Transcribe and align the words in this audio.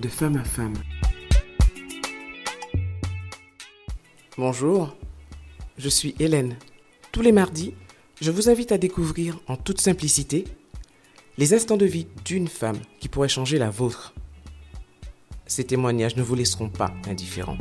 de 0.00 0.08
femme 0.08 0.36
à 0.36 0.44
femme. 0.44 0.74
Bonjour, 4.36 4.96
je 5.76 5.88
suis 5.88 6.14
Hélène. 6.20 6.56
Tous 7.10 7.20
les 7.20 7.32
mardis, 7.32 7.74
je 8.20 8.30
vous 8.30 8.48
invite 8.48 8.70
à 8.70 8.78
découvrir 8.78 9.40
en 9.48 9.56
toute 9.56 9.80
simplicité 9.80 10.44
les 11.36 11.52
instants 11.52 11.76
de 11.76 11.86
vie 11.86 12.06
d'une 12.24 12.46
femme 12.46 12.78
qui 13.00 13.08
pourrait 13.08 13.28
changer 13.28 13.58
la 13.58 13.70
vôtre. 13.70 14.14
Ces 15.46 15.64
témoignages 15.64 16.16
ne 16.16 16.22
vous 16.22 16.34
laisseront 16.36 16.68
pas 16.68 16.92
indifférents. 17.08 17.58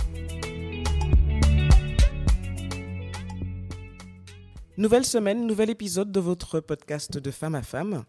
Nouvelle 4.77 5.05
semaine, 5.05 5.47
nouvel 5.47 5.71
épisode 5.71 6.11
de 6.11 6.19
votre 6.19 6.59
podcast 6.59 7.17
de 7.17 7.31
femme 7.31 7.55
à 7.55 7.63
femme. 7.63 8.03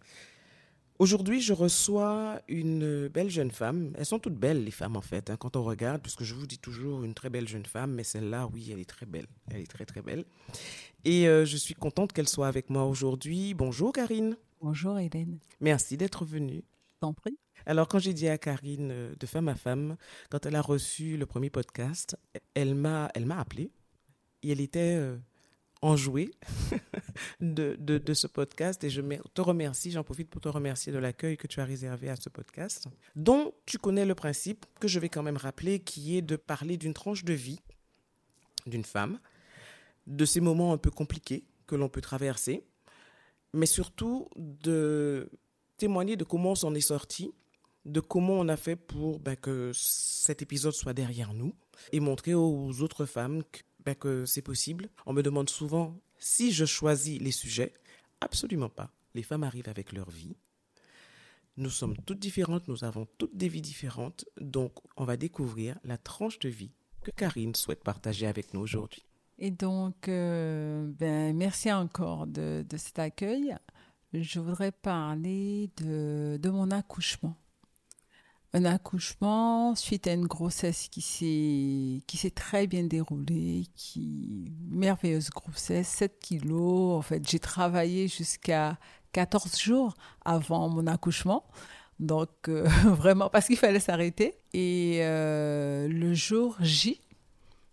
Aujourd'hui, 0.98 1.40
je 1.40 1.52
reçois 1.52 2.42
une 2.48 3.06
belle 3.06 3.30
jeune 3.30 3.52
femme. 3.52 3.92
Elles 3.96 4.04
sont 4.04 4.18
toutes 4.18 4.34
belles, 4.34 4.64
les 4.64 4.73
femmes, 4.73 4.96
en 4.96 5.00
fait, 5.00 5.30
hein, 5.30 5.36
quand 5.36 5.54
on 5.54 5.62
regarde, 5.62 6.02
puisque 6.02 6.24
je 6.24 6.34
vous 6.34 6.48
dis 6.48 6.59
toujours 6.59 7.04
une 7.04 7.14
très 7.14 7.30
belle 7.30 7.46
jeune 7.46 7.66
femme, 7.66 7.92
mais 7.92 8.02
celle-là, 8.02 8.48
oui, 8.52 8.70
elle 8.73 8.80
est 8.80 8.88
très 8.88 9.06
belle. 9.06 9.28
Elle 9.52 9.60
est 9.60 9.70
très, 9.70 9.84
très 9.84 10.02
belle. 10.02 10.24
Et 11.04 11.28
euh, 11.28 11.45
je 11.45 11.56
suis 11.56 11.74
contente 11.74 12.12
qu'elle 12.12 12.28
soit 12.28 12.48
avec 12.48 12.68
moi 12.68 12.84
aujourd'hui. 12.84 13.54
Bonjour, 13.54 13.92
Karine. 13.92 14.37
Bonjour, 14.60 14.98
Hélène. 14.98 15.38
Merci 15.60 15.96
d'être 15.96 16.24
venue. 16.24 16.64
T'en 16.98 17.12
prie. 17.12 17.38
Alors, 17.65 17.87
quand 17.87 18.01
j'ai 18.01 18.12
dit 18.12 18.26
à 18.26 18.37
Karine 18.37 18.90
euh, 18.90 19.15
de 19.15 19.26
femme 19.26 19.46
à 19.46 19.54
femme, 19.54 19.96
quand 20.30 20.46
elle 20.46 20.56
a 20.56 20.62
reçu 20.62 21.16
le 21.16 21.26
premier 21.26 21.48
podcast, 21.48 22.16
elle 22.54 22.74
m'a, 22.74 23.09
elle 23.15 23.26
m'a 23.26 23.38
appelé. 23.38 23.70
Et 24.42 24.51
elle 24.51 24.60
était 24.60 24.96
euh, 24.96 25.16
enjouée 25.82 26.30
de, 27.41 27.77
de, 27.77 28.14
ce 28.14 28.27
podcast 28.27 28.82
et 28.84 28.91
je 28.91 29.00
te 29.34 29.41
remercie, 29.41 29.91
j'en 29.91 30.02
profite 30.02 30.28
pour 30.28 30.41
te 30.41 30.48
remercier 30.48 30.92
de 30.92 30.98
l'accueil 30.98 31.37
que 31.37 31.46
tu 31.46 31.60
as 31.60 31.64
réservé 31.64 32.09
à 32.09 32.16
ce 32.16 32.28
podcast, 32.28 32.88
dont 33.16 33.52
tu 33.66 33.78
connais 33.78 34.04
le 34.04 34.14
principe 34.14 34.66
que 34.80 34.88
je 34.88 34.98
vais 34.98 35.09
quand 35.09 35.23
même 35.23 35.37
rappeler, 35.37 35.80
qui 35.80 36.16
est 36.16 36.23
de 36.23 36.37
parler 36.37 36.76
d'une 36.76 36.95
tranche 36.95 37.24
de 37.24 37.32
vie 37.32 37.60
d'une 38.66 38.84
femme, 38.84 39.18
de 40.06 40.24
ces 40.24 40.40
moments 40.40 40.73
un 40.73 40.79
peu 40.79 40.90
compliqués 40.90 41.45
que 41.66 41.74
l'on 41.74 41.88
peut 41.88 42.01
traverser, 42.01 42.65
mais 43.52 43.66
surtout 43.66 44.29
de 44.37 45.30
témoigner 45.76 46.16
de 46.16 46.24
comment 46.24 46.52
on 46.52 46.54
s'en 46.54 46.74
est 46.74 46.80
sorti, 46.80 47.32
de 47.84 48.01
comment 48.01 48.34
on 48.34 48.49
a 48.49 48.56
fait 48.56 48.76
pour 48.76 49.18
ben, 49.21 49.37
que 49.37 49.71
cet 49.74 50.43
épisode 50.43 50.74
soit 50.74 50.93
derrière 50.93 51.32
nous 51.32 51.54
et 51.93 52.01
montrer 52.01 52.34
aux 52.34 52.82
autres 52.82 53.06
femmes 53.06 53.43
que 53.45 53.60
ben, 53.88 53.94
que 53.94 54.26
c'est 54.26 54.42
possible. 54.42 54.90
On 55.06 55.14
me 55.14 55.22
demande 55.22 55.48
souvent 55.48 55.98
si 56.18 56.52
je 56.52 56.66
choisis 56.66 57.20
les 57.20 57.30
sujets. 57.30 57.72
Absolument 58.20 58.68
pas. 58.68 58.90
Les 59.14 59.22
femmes 59.22 59.44
arrivent 59.44 59.68
avec 59.68 59.92
leur 59.92 60.10
vie. 60.10 60.36
Nous 61.56 61.70
sommes 61.70 61.96
toutes 61.96 62.18
différentes, 62.18 62.68
nous 62.68 62.84
avons 62.84 63.06
toutes 63.16 63.36
des 63.36 63.48
vies 63.48 63.62
différentes. 63.62 64.26
Donc, 64.41 64.75
on 64.97 65.04
va 65.04 65.16
découvrir 65.16 65.78
la 65.84 65.97
tranche 65.97 66.38
de 66.38 66.50
vie 66.50 66.72
que 67.03 67.10
Karine 67.10 67.54
souhaite 67.54 67.82
partager 67.82 68.26
avec 68.26 68.53
nous 68.53 68.60
aujourd'hui. 68.60 69.06
Et 69.38 69.50
donc, 69.50 70.09
euh, 70.09 70.86
ben, 70.98 71.34
merci 71.34 71.72
encore 71.72 72.26
de, 72.26 72.64
cet 72.76 72.98
accueil. 72.98 73.56
Je 74.12 74.38
voudrais 74.38 74.72
parler 74.72 75.70
de 75.78 76.50
mon 76.50 76.70
accouchement 76.70 77.36
un 78.54 78.65
accouchement 78.65 79.75
suite 79.75 80.06
à 80.06 80.12
une 80.12 80.27
grossesse 80.27 80.88
qui 80.88 81.03
s'est 81.03 82.03
qui 82.06 82.16
s'est 82.16 82.31
très 82.31 82.66
bien 82.66 82.84
déroulée, 82.84 83.65
qui 83.75 84.53
merveilleuse 84.71 85.31
grossesse, 85.31 85.88
7 85.88 86.19
kilos. 86.19 86.99
En 86.99 87.03
fait, 87.03 87.28
j'ai 87.28 87.38
travaillé 87.38 88.09
jusqu'à 88.09 88.78
14 89.12 89.59
jours 89.59 89.94
avant 90.25 90.69
mon 90.69 90.87
accouchement. 90.87 91.44
Donc 91.99 92.31
euh, 92.49 92.65
vraiment 92.84 93.28
parce 93.28 93.47
qu'il 93.47 93.56
fallait 93.59 93.81
s'arrêter. 93.81 94.34
Et 94.53 95.00
euh, 95.03 95.88
le 95.88 96.15
jour 96.15 96.56
J, 96.60 97.00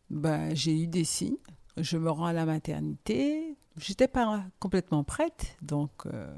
ben, 0.10 0.54
j'ai 0.56 0.84
eu 0.84 0.88
des 0.88 1.04
signes. 1.04 1.38
Je 1.78 1.98
me 1.98 2.10
rends 2.10 2.26
à 2.26 2.33
la 2.33 2.45
maternité. 2.45 3.55
J'étais 3.78 4.08
pas 4.08 4.44
complètement 4.60 5.04
prête, 5.04 5.58
donc 5.61 5.92
euh, 6.05 6.33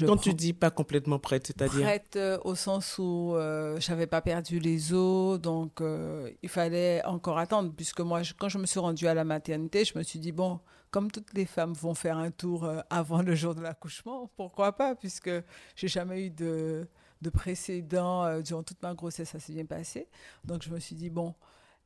quand 0.00 0.16
tu 0.16 0.34
dis 0.34 0.52
pas 0.52 0.70
complètement 0.70 1.18
prête, 1.18 1.46
c'est-à-dire 1.46 1.82
Prête 1.82 2.16
euh, 2.16 2.38
au 2.44 2.54
sens 2.54 2.98
où 2.98 3.34
euh, 3.34 3.78
j'avais 3.80 4.06
pas 4.06 4.20
perdu 4.20 4.58
les 4.58 4.92
os, 4.92 5.40
donc 5.40 5.80
euh, 5.80 6.30
il 6.42 6.48
fallait 6.48 7.04
encore 7.04 7.38
attendre, 7.38 7.72
puisque 7.74 8.00
moi, 8.00 8.22
quand 8.38 8.48
je 8.48 8.58
me 8.58 8.66
suis 8.66 8.80
rendue 8.80 9.06
à 9.06 9.14
la 9.14 9.24
maternité, 9.24 9.84
je 9.84 9.96
me 9.96 10.02
suis 10.02 10.18
dit, 10.18 10.32
bon, 10.32 10.60
comme 10.90 11.10
toutes 11.10 11.32
les 11.34 11.46
femmes 11.46 11.72
vont 11.72 11.94
faire 11.94 12.18
un 12.18 12.30
tour 12.30 12.68
avant 12.90 13.22
le 13.22 13.34
jour 13.34 13.54
de 13.54 13.62
l'accouchement, 13.62 14.30
pourquoi 14.36 14.72
pas, 14.72 14.94
puisque 14.94 15.30
j'ai 15.74 15.88
jamais 15.88 16.26
eu 16.26 16.30
de, 16.30 16.86
de 17.22 17.30
précédent 17.30 18.40
durant 18.40 18.62
toute 18.62 18.82
ma 18.82 18.94
grossesse, 18.94 19.30
ça 19.30 19.40
s'est 19.40 19.54
bien 19.54 19.64
passé. 19.64 20.08
Donc 20.44 20.62
je 20.62 20.70
me 20.70 20.78
suis 20.78 20.94
dit, 20.94 21.08
bon, 21.08 21.34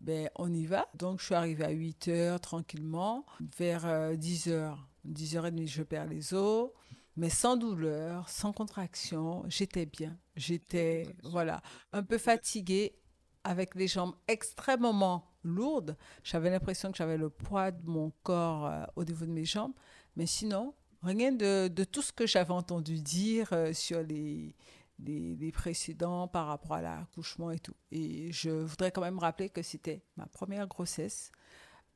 ben, 0.00 0.28
on 0.34 0.53
y 0.53 0.67
va. 0.67 0.87
Donc 0.94 1.21
je 1.21 1.27
suis 1.27 1.34
arrivée 1.34 1.65
à 1.65 1.71
8 1.71 2.09
heures 2.09 2.41
tranquillement, 2.41 3.25
vers 3.59 4.17
10 4.17 4.49
heures. 4.49 4.87
10h30, 5.06 5.69
je 5.69 5.83
perds 5.83 6.06
les 6.06 6.34
os 6.34 6.71
mais 7.16 7.31
sans 7.31 7.56
douleur, 7.56 8.28
sans 8.28 8.53
contraction, 8.53 9.44
j'étais 9.49 9.87
bien. 9.87 10.19
J'étais, 10.37 11.06
voilà, 11.25 11.62
un 11.93 12.03
peu 12.03 12.19
fatiguée, 12.19 12.99
avec 13.47 13.77
les 13.77 13.87
jambes 13.87 14.15
extrêmement 14.27 15.31
lourdes. 15.44 15.97
J'avais 16.25 16.50
l'impression 16.50 16.91
que 16.91 16.99
j'avais 16.99 17.16
le 17.16 17.31
poids 17.31 17.71
de 17.71 17.87
mon 17.88 18.12
corps 18.22 18.66
euh, 18.66 18.84
au 18.97 19.05
niveau 19.05 19.25
de 19.25 19.31
mes 19.31 19.44
jambes. 19.44 19.72
Mais 20.16 20.26
sinon, 20.26 20.75
rien 21.03 21.32
de, 21.32 21.69
de 21.69 21.84
tout 21.84 22.03
ce 22.03 22.12
que 22.12 22.26
j'avais 22.26 22.53
entendu 22.53 23.00
dire 23.00 23.49
euh, 23.53 23.72
sur 23.72 24.03
les, 24.03 24.56
les, 24.99 25.37
les, 25.37 25.53
précédents 25.53 26.26
par 26.26 26.49
rapport 26.49 26.72
à 26.72 26.82
l'accouchement 26.82 27.53
et 27.53 27.60
tout. 27.60 27.76
Et 27.93 28.32
je 28.32 28.50
voudrais 28.50 28.91
quand 28.91 29.03
même 29.03 29.21
rappeler 29.21 29.49
que 29.49 29.62
c'était 29.62 30.03
ma 30.16 30.26
première 30.26 30.66
grossesse. 30.66 31.31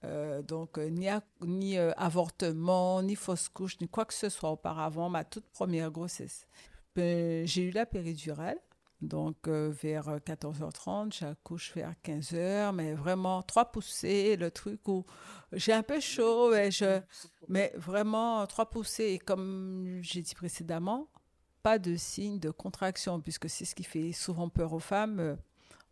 Euh, 0.04 0.42
donc, 0.42 0.78
euh, 0.78 0.88
ni, 0.88 1.08
ni 1.42 1.78
euh, 1.78 1.92
avortement, 1.96 3.02
ni 3.02 3.16
fausse 3.16 3.48
couche, 3.48 3.78
ni 3.80 3.88
quoi 3.88 4.04
que 4.04 4.14
ce 4.14 4.28
soit 4.28 4.50
auparavant, 4.50 5.10
ma 5.10 5.24
toute 5.24 5.46
première 5.50 5.90
grossesse. 5.90 6.46
Ben, 6.96 7.46
j'ai 7.46 7.64
eu 7.64 7.70
la 7.70 7.86
péridurale, 7.86 8.58
donc 9.00 9.48
vers 9.48 10.18
14h30, 10.18 11.14
j'accouche 11.18 11.72
vers 11.74 11.94
15h, 12.04 12.74
mais 12.74 12.94
vraiment 12.94 13.42
trois 13.42 13.70
poussées, 13.70 14.36
le 14.36 14.50
truc 14.50 14.86
où 14.88 15.04
j'ai 15.52 15.72
un 15.72 15.82
peu 15.82 16.00
chaud, 16.00 16.50
mais, 16.50 16.70
je, 16.70 17.00
mais 17.48 17.72
vraiment 17.76 18.46
trois 18.46 18.68
poussées. 18.68 19.12
Et 19.12 19.18
comme 19.18 20.00
j'ai 20.02 20.22
dit 20.22 20.34
précédemment, 20.34 21.08
pas 21.62 21.78
de 21.78 21.96
signe 21.96 22.38
de 22.38 22.50
contraction, 22.50 23.20
puisque 23.20 23.48
c'est 23.48 23.64
ce 23.64 23.74
qui 23.74 23.84
fait 23.84 24.12
souvent 24.12 24.48
peur 24.48 24.72
aux 24.72 24.80
femmes. 24.80 25.36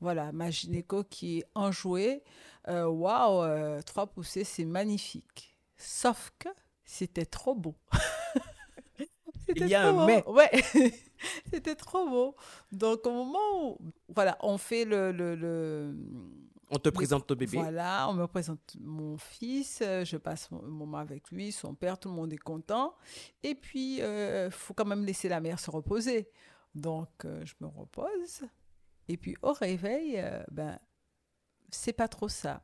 Voilà, 0.01 0.33
ma 0.33 0.51
gynéco 0.51 1.05
qui 1.05 1.39
est 1.39 1.45
enjouée. 1.55 2.23
Euh, 2.69 2.87
waouh, 2.87 3.43
wow, 3.43 3.83
trois 3.83 4.07
poussées, 4.07 4.45
c'est 4.45 4.65
magnifique. 4.65 5.57
Sauf 5.77 6.33
que 6.39 6.49
c'était 6.85 7.27
trop 7.27 7.55
beau. 7.55 7.75
Il 9.57 9.67
y 9.67 9.75
a 9.75 9.89
un 9.89 10.07
mais. 10.07 10.25
Ouais, 10.27 10.51
c'était 11.53 11.75
trop 11.75 12.09
beau. 12.09 12.37
Donc, 12.71 13.07
au 13.07 13.13
moment 13.13 13.63
où, 13.63 13.79
voilà, 14.09 14.37
on 14.41 14.59
fait 14.59 14.85
le. 14.85 15.13
le, 15.13 15.35
le 15.35 15.95
on 16.71 16.79
te 16.79 16.91
présente 16.91 17.27
ton 17.27 17.35
bébé. 17.35 17.59
Voilà, 17.59 18.07
on 18.11 18.15
me 18.15 18.27
présente 18.27 18.77
mon 18.81 19.17
fils, 19.17 19.79
je 19.81 20.17
passe 20.19 20.51
un 20.53 20.69
moment 20.69 20.99
avec 20.99 21.31
lui, 21.31 21.51
son 21.51 21.75
père, 21.75 21.99
tout 21.99 22.11
le 22.11 22.15
monde 22.15 22.33
est 22.33 22.37
content. 22.37 22.95
Et 23.43 23.55
puis, 23.55 23.97
il 23.97 24.03
euh, 24.03 24.51
faut 24.51 24.75
quand 24.75 24.85
même 24.85 25.05
laisser 25.05 25.31
la 25.31 25.41
mère 25.41 25.59
se 25.59 25.71
reposer. 25.71 26.29
Donc, 26.75 27.09
euh, 27.25 27.43
je 27.47 27.55
me 27.61 27.67
repose. 27.69 28.43
Et 29.09 29.17
puis 29.17 29.37
au 29.43 29.53
réveil, 29.53 30.19
euh, 30.19 30.43
ben, 30.51 30.79
c'est 31.71 31.93
pas 31.93 32.09
trop 32.09 32.29
ça. 32.29 32.63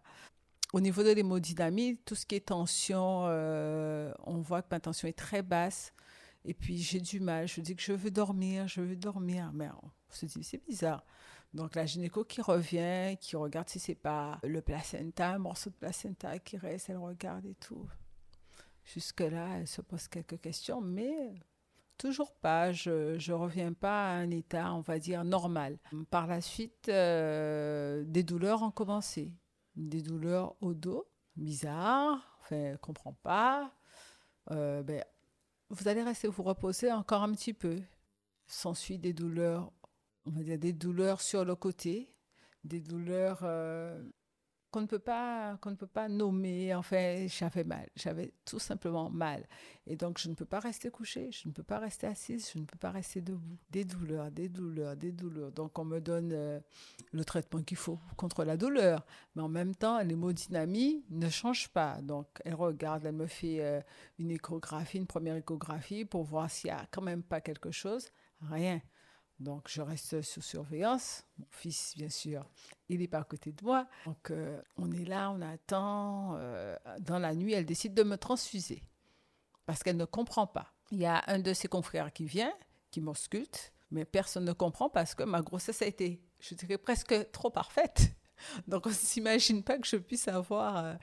Au 0.73 0.81
niveau 0.81 1.03
de 1.03 1.11
l'hémodynamie, 1.11 1.99
tout 2.05 2.15
ce 2.15 2.27
qui 2.27 2.35
est 2.35 2.47
tension, 2.47 3.25
euh, 3.27 4.13
on 4.25 4.39
voit 4.39 4.63
que 4.63 4.69
ma 4.71 4.81
tension 4.81 5.09
est 5.09 5.19
très 5.19 5.43
basse. 5.43 5.93
Et 6.45 6.53
puis 6.53 6.79
j'ai 6.79 7.01
du 7.01 7.21
mal, 7.21 7.49
je 7.49 7.61
dis 7.61 7.75
que 7.75 7.83
je 7.83 7.93
veux 7.93 8.11
dormir, 8.11 8.69
je 8.69 8.81
veux 8.81 8.97
dormir. 8.97 9.51
Mais 9.55 9.69
on 9.83 9.91
se 10.11 10.27
dit, 10.27 10.45
c'est 10.45 10.65
bizarre. 10.67 11.05
Donc 11.55 11.77
la 11.77 11.87
gynéco 11.87 12.25
qui 12.25 12.43
revient, 12.43 13.17
qui 13.21 13.37
regarde 13.37 13.69
si 13.69 13.79
c'est 13.79 13.95
pas 13.95 14.41
le 14.43 14.61
placenta, 14.61 15.31
un 15.31 15.39
morceau 15.39 15.71
de 15.71 15.77
placenta 15.77 16.39
qui 16.41 16.57
reste, 16.57 16.91
elle 16.91 16.97
regarde 16.97 17.47
et 17.47 17.55
tout. 17.55 17.89
Jusque-là, 18.85 19.59
elle 19.59 19.69
se 19.69 19.81
pose 19.81 20.09
quelques 20.09 20.41
questions, 20.41 20.81
mais 20.81 21.33
Toujours 21.99 22.35
pas, 22.35 22.73
je 22.73 23.15
ne 23.15 23.35
reviens 23.35 23.73
pas 23.73 24.11
à 24.11 24.15
un 24.15 24.31
état, 24.31 24.73
on 24.75 24.81
va 24.81 24.99
dire, 24.99 25.25
normal. 25.25 25.79
Par 26.11 26.27
la 26.27 26.41
suite, 26.41 26.89
euh, 26.89 28.03
des 28.05 28.25
douleurs 28.25 28.63
ont 28.63 28.73
commencé. 28.73 29.33
Des 29.77 30.03
douleurs 30.03 30.57
au 30.61 30.75
dos, 30.75 31.07
bizarre, 31.37 32.39
enfin, 32.41 32.77
comprends 32.81 33.17
pas. 33.23 33.73
Euh, 34.51 34.83
ben, 34.83 35.05
vous 35.71 35.89
allez 35.89 36.03
rester 36.03 36.29
vous 36.29 36.43
reposer 36.43 36.93
encore 36.93 37.23
un 37.23 37.33
petit 37.33 37.55
peu. 37.55 37.81
S'ensuit 38.47 38.99
des 38.99 39.13
douleurs, 39.13 39.73
on 40.27 40.31
va 40.31 40.43
dire 40.43 40.59
des 40.59 40.73
douleurs 40.73 41.21
sur 41.21 41.45
le 41.45 41.55
côté, 41.55 42.13
des 42.65 42.81
douleurs 42.81 43.41
euh, 43.43 44.03
qu'on 44.75 44.81
ne 44.81 44.87
peut 44.87 44.99
pas 44.99 45.57
qu'on 45.61 45.71
ne 45.71 45.77
peut 45.77 45.87
pas 45.87 46.09
nommer. 46.09 46.75
Enfin, 46.75 47.29
j'avais 47.29 47.63
mal, 47.63 47.89
j'avais 47.95 48.35
tout 48.45 48.59
simplement 48.59 49.09
mal, 49.09 49.47
et 49.87 49.95
donc 49.95 50.19
je 50.19 50.29
ne 50.29 50.35
peux 50.35 50.45
pas 50.45 50.59
rester 50.59 50.91
couchée, 50.91 51.31
je 51.31 51.47
ne 51.47 51.53
peux 51.53 51.63
pas 51.63 51.79
rester 51.79 52.09
assise, 52.09 52.51
je 52.53 52.59
ne 52.59 52.65
peux 52.65 52.77
pas 52.77 52.91
rester 52.91 53.21
debout. 53.21 53.57
Des 53.71 53.85
douleurs, 53.85 54.33
des 54.33 54.49
douleurs, 54.49 54.97
des 54.97 55.13
douleurs. 55.13 55.53
Donc 55.53 55.79
on 55.79 55.85
me 55.85 56.01
donne 56.01 56.33
euh, 56.33 56.59
le 57.13 57.25
traitement 57.25 57.63
qu'il 57.63 57.77
faut 57.77 58.01
contre 58.17 58.43
la 58.43 58.57
douleur, 58.57 59.07
mais 59.37 59.43
en 59.43 59.49
même 59.49 59.77
temps 59.77 60.01
l'hémodynamie 60.01 61.05
ne 61.09 61.29
change 61.29 61.69
pas. 61.69 62.01
Donc 62.03 62.27
elle 62.45 62.55
regarde, 62.55 63.07
elle 63.07 63.15
me 63.15 63.29
fait 63.29 63.65
euh, 63.65 63.81
une 64.19 64.33
échographie, 64.33 64.99
une 64.99 65.07
première 65.07 65.37
échographie 65.37 66.05
pour 66.05 66.25
voir 66.25 66.51
s'il 66.51 66.69
y 66.69 66.73
a 66.73 66.85
quand 66.91 67.03
même 67.03 67.23
pas 67.23 67.41
quelque 67.41 67.71
chose. 67.71 68.09
Rien. 68.51 68.81
Donc, 69.41 69.69
je 69.69 69.83
reste 69.83 70.23
sous 70.23 70.41
surveillance. 70.41 71.25
Mon 71.39 71.47
fils, 71.51 71.95
bien 71.97 72.09
sûr, 72.09 72.49
il 72.89 73.01
n'est 73.01 73.09
pas 73.09 73.19
à 73.19 73.25
côté 73.25 73.53
de 73.53 73.65
moi. 73.65 73.87
Donc, 74.07 74.31
euh, 74.31 74.61
on 74.77 74.91
est 74.93 75.05
là, 75.05 75.31
on 75.31 75.41
attend. 75.43 76.37
Euh, 76.37 76.77
dans 77.01 77.19
la 77.19 77.35
nuit, 77.35 77.53
elle 77.53 77.67
décide 77.67 77.95
de 77.95 78.05
me 78.05 78.17
transfuser 78.17 78.83
parce 79.67 79.83
qu'elle 79.83 79.97
ne 79.97 80.05
comprend 80.05 80.47
pas. 80.47 80.73
Il 80.91 80.99
y 80.99 81.07
a 81.07 81.23
un 81.27 81.39
de 81.39 81.53
ses 81.53 81.69
confrères 81.69 82.13
qui 82.13 82.27
vient, 82.27 82.53
qui 82.91 83.01
m'ausculte, 83.01 83.73
mais 83.91 84.05
personne 84.05 84.45
ne 84.45 84.53
comprend 84.53 84.89
parce 84.89 85.15
que 85.15 85.25
ma 85.25 85.43
grossesse 85.43 85.83
a 85.83 85.87
été, 85.87 86.23
je 86.41 86.55
dirais, 86.55 86.79
presque 86.79 87.31
trop 87.33 87.51
parfaite. 87.51 88.13
Donc, 88.69 88.87
on 88.87 88.91
ne 88.91 88.95
s'imagine 88.95 89.63
pas 89.63 89.79
que 89.79 89.87
je 89.87 89.97
puisse 89.97 90.29
avoir 90.29 90.77
euh, 90.77 90.95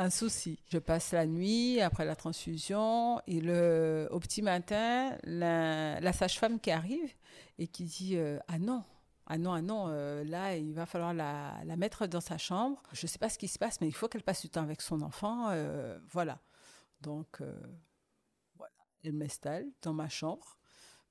un 0.00 0.10
souci. 0.10 0.58
Je 0.68 0.78
passe 0.78 1.12
la 1.12 1.26
nuit 1.26 1.80
après 1.80 2.04
la 2.04 2.16
transfusion 2.16 3.20
et 3.26 3.40
le, 3.40 4.08
au 4.10 4.18
petit 4.18 4.42
matin, 4.42 5.16
la, 5.24 6.12
sage-femme 6.12 6.58
qui 6.58 6.70
arrive 6.70 7.12
et 7.58 7.66
qui 7.66 7.84
dit 7.84 8.16
euh, 8.16 8.38
Ah 8.48 8.58
non, 8.58 8.82
ah 9.26 9.36
non, 9.36 9.52
ah 9.52 9.62
non, 9.62 9.88
euh, 9.88 10.24
là, 10.24 10.56
il 10.56 10.72
va 10.72 10.86
falloir 10.86 11.12
la, 11.12 11.62
mettre 11.76 12.06
dans 12.06 12.20
sa 12.20 12.38
chambre. 12.38 12.82
Je 12.92 13.04
ne 13.04 13.08
sais 13.08 13.18
pas 13.18 13.28
ce 13.28 13.38
qui 13.38 13.48
se 13.48 13.58
passe, 13.58 13.80
mais 13.80 13.88
il 13.88 13.94
faut 13.94 14.08
qu'elle 14.08 14.22
passe 14.22 14.40
du 14.40 14.48
temps 14.48 14.62
avec 14.62 14.80
son 14.80 15.02
enfant. 15.02 15.50
Euh, 15.50 15.98
voilà. 16.08 16.40
Donc, 17.02 17.42
voilà. 18.56 18.74
Elle 19.04 19.14
m'installe 19.14 19.66
dans 19.82 19.92
ma 19.92 20.08
chambre 20.08 20.56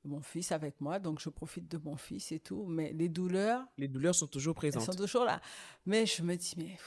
mon 0.06 0.22
fils 0.22 0.54
avec 0.54 0.80
moi, 0.80 0.98
donc 0.98 1.20
je 1.20 1.30
profite 1.30 1.70
de 1.70 1.78
mon 1.78 1.98
fils 1.98 2.32
et 2.32 2.40
tout. 2.40 2.66
Mais 2.66 2.94
les 2.94 3.10
douleurs. 3.10 3.66
Les 3.78 3.88
douleurs 3.88 4.16
sont 4.16 4.28
toujours 4.28 4.56
présentes. 4.56 4.82
Elles 4.82 4.94
sont 4.94 5.00
toujours 5.00 5.26
là. 5.26 5.42
Mais 5.86 6.06
je 6.06 6.24
me 6.24 6.36
dis, 6.36 6.54
mais 6.58 6.78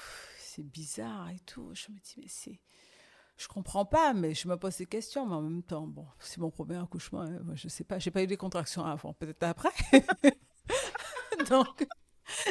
c'est 0.54 0.62
bizarre 0.62 1.30
et 1.30 1.40
tout. 1.46 1.70
Je 1.74 1.90
me 1.90 1.98
dis, 1.98 2.14
mais 2.18 2.28
c'est. 2.28 2.60
Je 3.38 3.48
comprends 3.48 3.86
pas, 3.86 4.12
mais 4.12 4.34
je 4.34 4.46
me 4.46 4.56
pose 4.56 4.76
des 4.76 4.86
questions, 4.86 5.26
mais 5.26 5.34
en 5.34 5.42
même 5.42 5.62
temps, 5.62 5.86
bon, 5.86 6.06
c'est 6.18 6.38
mon 6.38 6.50
premier 6.50 6.76
accouchement. 6.76 7.22
Hein. 7.22 7.40
Moi, 7.42 7.54
je 7.56 7.68
sais 7.68 7.84
pas, 7.84 7.98
j'ai 7.98 8.10
pas 8.10 8.22
eu 8.22 8.26
des 8.26 8.36
contractions 8.36 8.84
avant, 8.84 9.14
peut-être 9.14 9.42
après. 9.42 9.70
Donc, 11.48 11.86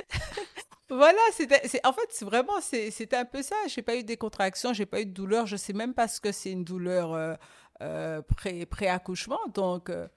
voilà, 0.89 1.19
c'était, 1.33 1.61
en 1.85 1.93
fait, 1.93 2.07
c'est 2.09 2.25
vraiment, 2.25 2.59
c'était 2.61 3.15
un 3.15 3.25
peu 3.25 3.43
ça. 3.43 3.55
J'ai 3.67 3.83
pas 3.83 3.95
eu 3.95 4.03
des 4.03 4.17
contractions, 4.17 4.73
j'ai 4.73 4.87
pas 4.87 5.01
eu 5.01 5.05
de 5.05 5.13
douleur. 5.13 5.45
Je 5.45 5.55
sais 5.55 5.73
même 5.73 5.93
pas 5.93 6.07
ce 6.07 6.19
que 6.19 6.31
c'est 6.31 6.51
une 6.51 6.63
douleur 6.63 7.13
euh, 7.13 7.35
euh, 7.81 8.21
pré, 8.21 8.65
pré-accouchement. 8.65 9.39
Donc, 9.53 9.89
euh, 9.89 10.07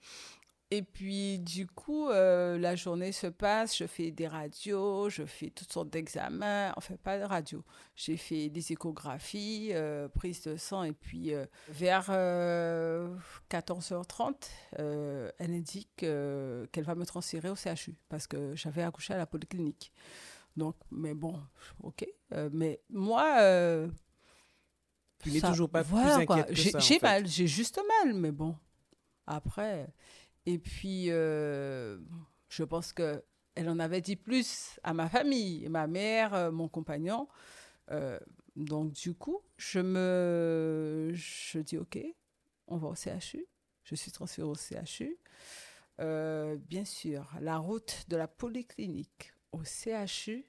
et 0.70 0.82
puis, 0.82 1.38
du 1.38 1.66
coup, 1.66 2.08
euh, 2.08 2.58
la 2.58 2.74
journée 2.74 3.12
se 3.12 3.26
passe, 3.26 3.76
je 3.76 3.86
fais 3.86 4.10
des 4.10 4.26
radios, 4.26 5.10
je 5.10 5.24
fais 5.24 5.50
toutes 5.50 5.70
sortes 5.72 5.90
d'examens, 5.90 6.72
enfin, 6.76 6.96
pas 6.96 7.18
de 7.18 7.24
radio. 7.24 7.62
J'ai 7.94 8.16
fait 8.16 8.48
des 8.48 8.72
échographies, 8.72 9.68
euh, 9.72 10.08
prise 10.08 10.42
de 10.42 10.56
sang, 10.56 10.82
et 10.84 10.92
puis 10.92 11.34
euh, 11.34 11.44
vers 11.68 12.10
14h30, 13.50 14.34
elle 14.78 15.52
indique 15.52 15.96
qu'elle 15.96 16.84
va 16.84 16.94
me 16.94 17.04
transférer 17.04 17.50
au 17.50 17.56
CHU 17.56 17.94
parce 18.08 18.26
que 18.26 18.56
j'avais 18.56 18.82
accouché 18.82 19.14
à 19.14 19.18
la 19.18 19.26
polyclinique. 19.26 19.92
Donc, 20.56 20.76
mais 20.90 21.14
bon, 21.14 21.40
ok. 21.82 22.06
mais 22.52 22.80
moi. 22.88 23.88
tu 25.18 25.30
n'es 25.30 25.40
toujours 25.40 25.68
pas 25.68 25.84
plus 25.84 25.98
inquiète 25.98 26.48
que 26.48 26.70
ça. 26.70 26.78
J'ai 26.78 26.98
mal, 27.00 27.26
j'ai 27.26 27.46
juste 27.46 27.80
mal, 28.02 28.14
mais 28.14 28.32
bon. 28.32 28.56
Après. 29.26 29.88
Et 30.46 30.58
puis, 30.58 31.06
euh, 31.10 31.98
je 32.48 32.64
pense 32.64 32.92
que 32.92 33.24
elle 33.54 33.68
en 33.68 33.78
avait 33.78 34.00
dit 34.00 34.16
plus 34.16 34.80
à 34.82 34.92
ma 34.94 35.08
famille, 35.08 35.68
ma 35.68 35.86
mère, 35.86 36.34
euh, 36.34 36.50
mon 36.50 36.68
compagnon. 36.68 37.28
Euh, 37.90 38.18
donc, 38.56 38.92
du 38.92 39.14
coup, 39.14 39.42
je 39.56 39.78
me, 39.78 41.12
je 41.14 41.58
dis 41.60 41.78
OK, 41.78 41.98
on 42.66 42.76
va 42.76 42.88
au 42.88 42.94
CHU. 42.94 43.46
Je 43.84 43.94
suis 43.94 44.10
transférée 44.10 44.48
au 44.48 44.54
CHU. 44.54 45.18
bien 45.98 46.84
sûr, 46.84 47.30
la 47.40 47.58
route 47.58 48.04
de 48.08 48.16
la 48.16 48.26
polyclinique 48.26 49.32
au 49.52 49.62
CHU, 49.62 50.46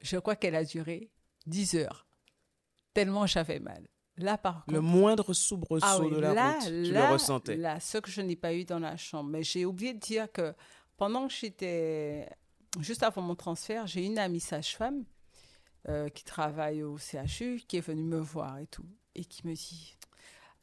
je 0.00 0.18
crois 0.18 0.36
qu'elle 0.36 0.56
a 0.56 0.64
duré 0.64 1.10
10 1.46 1.76
heures, 1.76 2.06
tellement 2.92 3.26
j'avais 3.26 3.60
mal. 3.60 3.88
Là, 4.18 4.36
par 4.36 4.64
contre, 4.64 4.72
le 4.72 4.80
moindre 4.80 5.32
soubresaut 5.32 5.84
ah 5.86 5.98
de 5.98 6.18
la 6.18 6.52
route, 6.52 6.64
tu 6.64 6.92
le 6.92 7.12
ressentais. 7.12 7.56
Là, 7.56 7.78
ce 7.80 7.98
que 7.98 8.10
je 8.10 8.20
n'ai 8.20 8.36
pas 8.36 8.52
eu 8.52 8.64
dans 8.64 8.78
la 8.78 8.96
chambre. 8.96 9.30
Mais 9.30 9.42
j'ai 9.42 9.64
oublié 9.64 9.94
de 9.94 10.00
dire 10.00 10.30
que 10.32 10.54
pendant 10.96 11.28
que 11.28 11.34
j'étais, 11.34 12.28
juste 12.80 13.02
avant 13.02 13.22
mon 13.22 13.36
transfert, 13.36 13.86
j'ai 13.86 14.04
une 14.04 14.18
amie 14.18 14.40
sage-femme 14.40 15.04
euh, 15.88 16.08
qui 16.08 16.24
travaille 16.24 16.82
au 16.82 16.98
CHU, 16.98 17.62
qui 17.66 17.76
est 17.76 17.80
venue 17.80 18.02
me 18.02 18.18
voir 18.18 18.58
et 18.58 18.66
tout, 18.66 18.86
et 19.14 19.24
qui 19.24 19.46
me 19.46 19.54
dit 19.54 19.96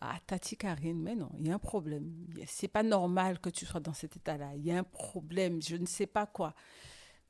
Ah, 0.01 0.17
Tati 0.27 0.57
Karine, 0.57 1.01
mais 1.01 1.15
non, 1.15 1.31
il 1.39 1.47
y 1.47 1.51
a 1.51 1.55
un 1.55 1.59
problème. 1.59 2.13
C'est 2.45 2.67
pas 2.67 2.83
normal 2.83 3.39
que 3.39 3.49
tu 3.49 3.65
sois 3.65 3.79
dans 3.79 3.93
cet 3.93 4.17
état-là. 4.17 4.51
Il 4.55 4.65
y 4.65 4.71
a 4.71 4.77
un 4.77 4.83
problème, 4.83 5.61
je 5.61 5.77
ne 5.77 5.85
sais 5.85 6.07
pas 6.07 6.25
quoi. 6.25 6.53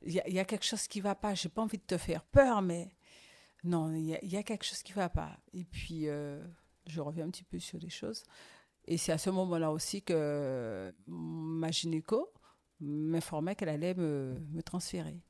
Il 0.02 0.12
y, 0.12 0.32
y, 0.32 0.38
a 0.38 0.44
quelque 0.44 0.64
chose 0.64 0.88
qui 0.88 1.00
va 1.00 1.14
pas. 1.14 1.34
J'ai 1.34 1.48
pas 1.48 1.62
envie 1.62 1.78
de 1.78 1.84
te 1.84 1.96
faire 1.96 2.22
peur, 2.22 2.60
mais 2.60 2.95
non, 3.64 3.92
il 3.94 4.04
y, 4.04 4.36
a 4.36 4.42
quelque 4.42 4.64
chose 4.64 4.82
qui 4.82 4.92
ne 4.92 4.96
va 4.96 5.08
pas. 5.08 5.36
Et 5.52 5.64
puis, 5.64 6.08
euh, 6.08 6.44
je 6.86 7.00
reviens 7.00 7.26
un 7.26 7.30
petit 7.30 7.44
peu 7.44 7.58
sur 7.58 7.78
les 7.78 7.90
choses. 7.90 8.22
Et 8.84 8.96
c'est 8.96 9.12
à 9.12 9.18
ce 9.18 9.30
moment-là 9.30 9.72
aussi 9.72 10.02
que 10.02 10.94
ma 11.06 11.70
gynéco 11.70 12.32
m'informait 12.80 13.56
qu'elle 13.56 13.68
allait 13.68 13.94
me, 13.94 14.62
transférer. 14.64 15.20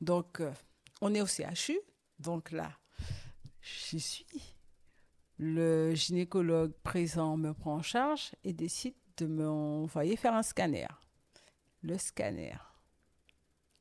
Donc, 0.00 0.40
euh, 0.40 0.52
on 1.00 1.14
est 1.14 1.20
au 1.20 1.26
CHU. 1.26 1.78
Donc 2.18 2.50
là, 2.50 2.72
j'y 3.62 4.00
suis. 4.00 4.56
Le 5.38 5.94
gynécologue 5.94 6.72
présent 6.82 7.36
me 7.36 7.54
prend 7.54 7.76
en 7.76 7.82
charge 7.82 8.32
et 8.44 8.52
décide 8.52 8.94
de 9.16 9.26
m'envoyer 9.26 10.16
faire 10.16 10.34
un 10.34 10.42
scanner. 10.42 10.88
Le 11.82 11.96
scanner. 11.96 12.56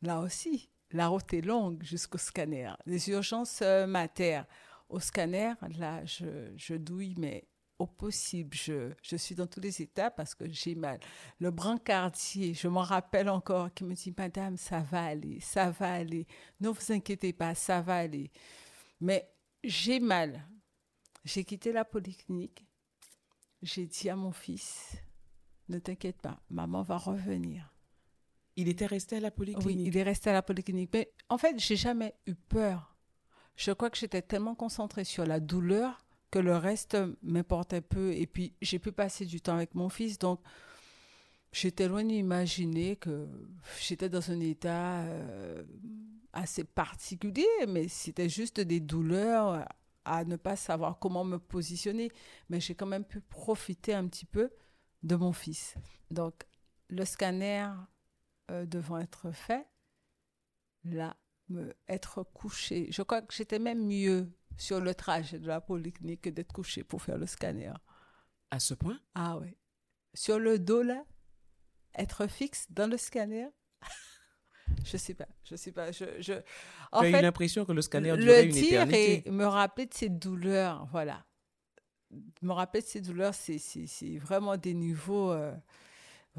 Là 0.01 0.21
aussi, 0.21 0.69
la 0.91 1.07
route 1.07 1.33
est 1.33 1.41
longue 1.41 1.83
jusqu'au 1.83 2.17
scanner. 2.17 2.71
Les 2.85 3.09
urgences 3.09 3.61
euh, 3.61 3.85
mater. 3.85 4.41
Au 4.89 4.99
scanner, 4.99 5.53
là, 5.77 6.03
je, 6.05 6.75
douille, 6.75 7.13
mais 7.17 7.47
au 7.77 7.85
possible. 7.85 8.55
Je, 8.55 8.91
je, 9.03 9.15
suis 9.15 9.35
dans 9.35 9.45
tous 9.45 9.59
les 9.59 9.83
états 9.83 10.09
parce 10.09 10.33
que 10.33 10.49
j'ai 10.49 10.73
mal. 10.73 10.99
Le 11.39 11.51
brancardier, 11.51 12.55
je 12.55 12.67
m'en 12.67 12.81
rappelle 12.81 13.29
encore, 13.29 13.71
qui 13.73 13.83
me 13.83 13.93
dit 13.93 14.13
Madame, 14.17 14.57
ça 14.57 14.79
va 14.79 15.05
aller, 15.05 15.39
ça 15.41 15.69
va 15.69 15.93
aller. 15.93 16.25
Ne 16.59 16.69
vous 16.69 16.91
inquiétez 16.91 17.33
pas, 17.33 17.53
ça 17.53 17.81
va 17.81 17.97
aller. 17.97 18.31
Mais 18.99 19.31
j'ai 19.63 19.99
mal. 19.99 20.43
J'ai 21.23 21.43
quitté 21.43 21.71
la 21.71 21.85
polyclinique. 21.85 22.65
J'ai 23.61 23.85
dit 23.85 24.09
à 24.09 24.15
mon 24.15 24.31
fils 24.31 24.95
Ne 25.67 25.77
t'inquiète 25.77 26.21
pas, 26.21 26.41
maman 26.49 26.81
va 26.81 26.97
revenir. 26.97 27.71
Il 28.59 28.67
était 28.67 28.85
resté 28.85 29.15
à 29.15 29.19
la 29.21 29.31
polyclinique. 29.31 29.65
Oui, 29.65 29.83
il 29.87 29.95
est 29.95 30.03
resté 30.03 30.29
à 30.29 30.33
la 30.33 30.41
polyclinique. 30.41 30.89
Mais 30.93 31.13
en 31.29 31.37
fait, 31.37 31.57
j'ai 31.57 31.77
jamais 31.77 32.13
eu 32.27 32.35
peur. 32.35 32.93
Je 33.55 33.71
crois 33.71 33.89
que 33.89 33.97
j'étais 33.97 34.21
tellement 34.21 34.53
concentrée 34.53 35.05
sur 35.05 35.25
la 35.25 35.39
douleur 35.39 36.05
que 36.29 36.39
le 36.39 36.57
reste 36.57 36.97
m'importait 37.23 37.79
peu. 37.79 38.11
Et 38.11 38.27
puis, 38.27 38.53
j'ai 38.61 38.77
pu 38.77 38.91
passer 38.91 39.25
du 39.25 39.39
temps 39.39 39.55
avec 39.55 39.75
mon 39.75 39.87
fils. 39.87 40.19
Donc, 40.19 40.41
j'étais 41.53 41.87
loin 41.87 42.03
d'imaginer 42.03 42.97
que 42.97 43.29
j'étais 43.79 44.09
dans 44.09 44.29
un 44.29 44.41
état 44.41 45.03
euh, 45.03 45.63
assez 46.33 46.65
particulier, 46.65 47.47
mais 47.65 47.87
c'était 47.87 48.29
juste 48.29 48.59
des 48.59 48.81
douleurs 48.81 49.65
à 50.03 50.25
ne 50.25 50.35
pas 50.35 50.57
savoir 50.57 50.99
comment 50.99 51.23
me 51.23 51.39
positionner. 51.39 52.11
Mais 52.49 52.59
j'ai 52.59 52.75
quand 52.75 52.87
même 52.87 53.05
pu 53.05 53.21
profiter 53.21 53.93
un 53.93 54.05
petit 54.07 54.25
peu 54.25 54.49
de 55.03 55.15
mon 55.15 55.31
fils. 55.31 55.75
Donc, 56.11 56.45
le 56.89 57.05
scanner 57.05 57.69
euh, 58.49 58.65
devant 58.65 58.97
être 58.97 59.31
fait, 59.31 59.67
là, 60.83 61.15
me, 61.49 61.75
être 61.87 62.23
couché. 62.23 62.87
Je 62.91 63.01
crois 63.01 63.21
que 63.21 63.33
j'étais 63.33 63.59
même 63.59 63.85
mieux 63.85 64.31
sur 64.57 64.79
le 64.79 64.93
trajet 64.93 65.39
de 65.39 65.47
la 65.47 65.61
polyclinique 65.61 66.21
que 66.21 66.29
d'être 66.29 66.53
couché 66.53 66.83
pour 66.83 67.01
faire 67.01 67.17
le 67.17 67.25
scanner. 67.25 67.73
À 68.51 68.59
ce 68.59 68.73
point? 68.73 68.99
Ah 69.15 69.37
oui. 69.37 69.55
Sur 70.13 70.39
le 70.39 70.57
dos, 70.57 70.81
là, 70.81 71.03
être 71.95 72.27
fixe 72.27 72.65
dans 72.69 72.89
le 72.89 72.97
scanner? 72.97 73.47
je 74.83 74.97
sais 74.97 75.13
pas, 75.13 75.27
je 75.43 75.55
sais 75.55 75.71
pas. 75.71 75.91
Je, 75.91 76.05
je... 76.19 76.33
En 76.91 77.01
fait, 77.01 77.09
eu 77.09 77.21
l'impression 77.21 77.65
que 77.65 77.71
le 77.71 77.81
scanner 77.81 78.17
durait 78.17 78.45
une 78.45 78.55
éternité. 78.55 79.27
Et 79.27 79.31
me 79.31 79.45
rappeler 79.45 79.85
de 79.85 79.93
ces 79.93 80.09
douleurs, 80.09 80.87
voilà. 80.87 81.25
Me 82.41 82.51
rappeler 82.51 82.81
de 82.81 82.87
ces 82.87 83.01
douleurs, 83.01 83.35
c'est 83.35 84.17
vraiment 84.17 84.57
des 84.57 84.73
niveaux. 84.73 85.31
Euh, 85.31 85.55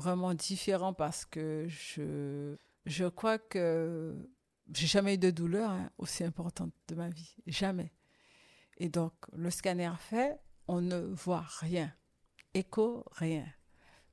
vraiment 0.01 0.35
différent 0.35 0.93
parce 0.93 1.25
que 1.25 1.67
je, 1.69 2.57
je 2.87 3.05
crois 3.05 3.39
que 3.39 4.17
j'ai 4.75 4.87
jamais 4.87 5.15
eu 5.15 5.19
de 5.19 5.31
douleur 5.31 5.71
hein, 5.71 5.91
aussi 5.99 6.25
importante 6.25 6.73
de 6.89 6.95
ma 6.95 7.09
vie, 7.09 7.37
jamais. 7.47 7.93
Et 8.79 8.89
donc, 8.89 9.13
le 9.33 9.51
scanner 9.51 9.93
fait, 9.99 10.39
on 10.67 10.81
ne 10.81 10.99
voit 10.99 11.45
rien. 11.61 11.93
Écho, 12.55 13.05
rien. 13.13 13.47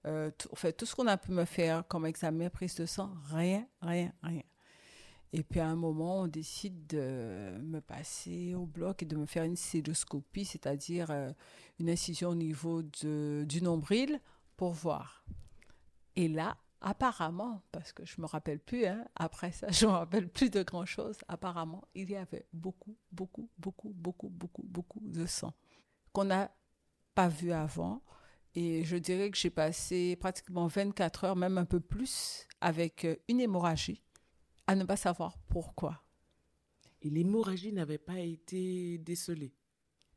Euh, 0.05 0.29
tout, 0.37 0.49
fait, 0.55 0.73
tout 0.73 0.85
ce 0.85 0.95
qu'on 0.95 1.07
a 1.07 1.17
pu 1.17 1.31
me 1.31 1.45
faire 1.45 1.87
comme 1.87 2.05
examen, 2.05 2.49
prise 2.49 2.75
de 2.75 2.85
sang, 2.85 3.13
rien, 3.31 3.67
rien, 3.81 4.11
rien. 4.21 4.43
Et 5.33 5.43
puis 5.43 5.59
à 5.59 5.67
un 5.67 5.75
moment, 5.75 6.21
on 6.21 6.27
décide 6.27 6.87
de 6.87 7.57
me 7.59 7.79
passer 7.79 8.55
au 8.55 8.65
bloc 8.65 9.03
et 9.03 9.05
de 9.05 9.15
me 9.15 9.25
faire 9.25 9.43
une 9.43 9.57
célioscopie, 9.57 10.45
c'est-à-dire 10.45 11.11
euh, 11.11 11.31
une 11.79 11.89
incision 11.89 12.29
au 12.29 12.35
niveau 12.35 12.81
du 12.81 13.61
nombril 13.61 14.21
pour 14.55 14.71
voir. 14.71 15.25
Et 16.17 16.27
là, 16.27 16.57
apparemment, 16.81 17.61
parce 17.71 17.93
que 17.93 18.03
je 18.03 18.19
me 18.19 18.25
rappelle 18.25 18.59
plus, 18.59 18.85
hein, 18.87 19.05
après 19.15 19.51
ça, 19.51 19.67
je 19.71 19.85
me 19.85 19.91
rappelle 19.91 20.27
plus 20.27 20.49
de 20.49 20.63
grand 20.63 20.85
chose. 20.85 21.17
Apparemment, 21.27 21.87
il 21.93 22.09
y 22.09 22.15
avait 22.15 22.47
beaucoup, 22.51 22.97
beaucoup, 23.11 23.49
beaucoup, 23.57 23.93
beaucoup, 23.93 24.29
beaucoup, 24.29 24.63
beaucoup 24.63 24.99
de 25.03 25.25
sang 25.27 25.53
qu'on 26.11 26.25
n'a 26.25 26.51
pas 27.13 27.27
vu 27.27 27.51
avant. 27.51 28.01
Et 28.55 28.83
je 28.83 28.97
dirais 28.97 29.29
que 29.29 29.37
j'ai 29.37 29.51
passé 29.51 30.15
pratiquement 30.15 30.65
24 30.65 31.25
heures, 31.25 31.35
même 31.35 31.59
un 31.59 31.65
peu 31.65 31.79
plus, 31.79 32.47
avec 32.59 33.05
euh, 33.05 33.15
une 33.27 33.39
hémorragie, 33.39 34.01
à 34.65 34.73
ne 34.73 34.83
pas 34.83 34.97
savoir 34.97 35.37
pourquoi. 35.49 36.03
Et 37.03 37.11
l'hémorragie 37.11 37.71
n'avait 37.71 37.99
pas 37.99 38.19
été 38.19 38.97
décelée? 38.97 39.53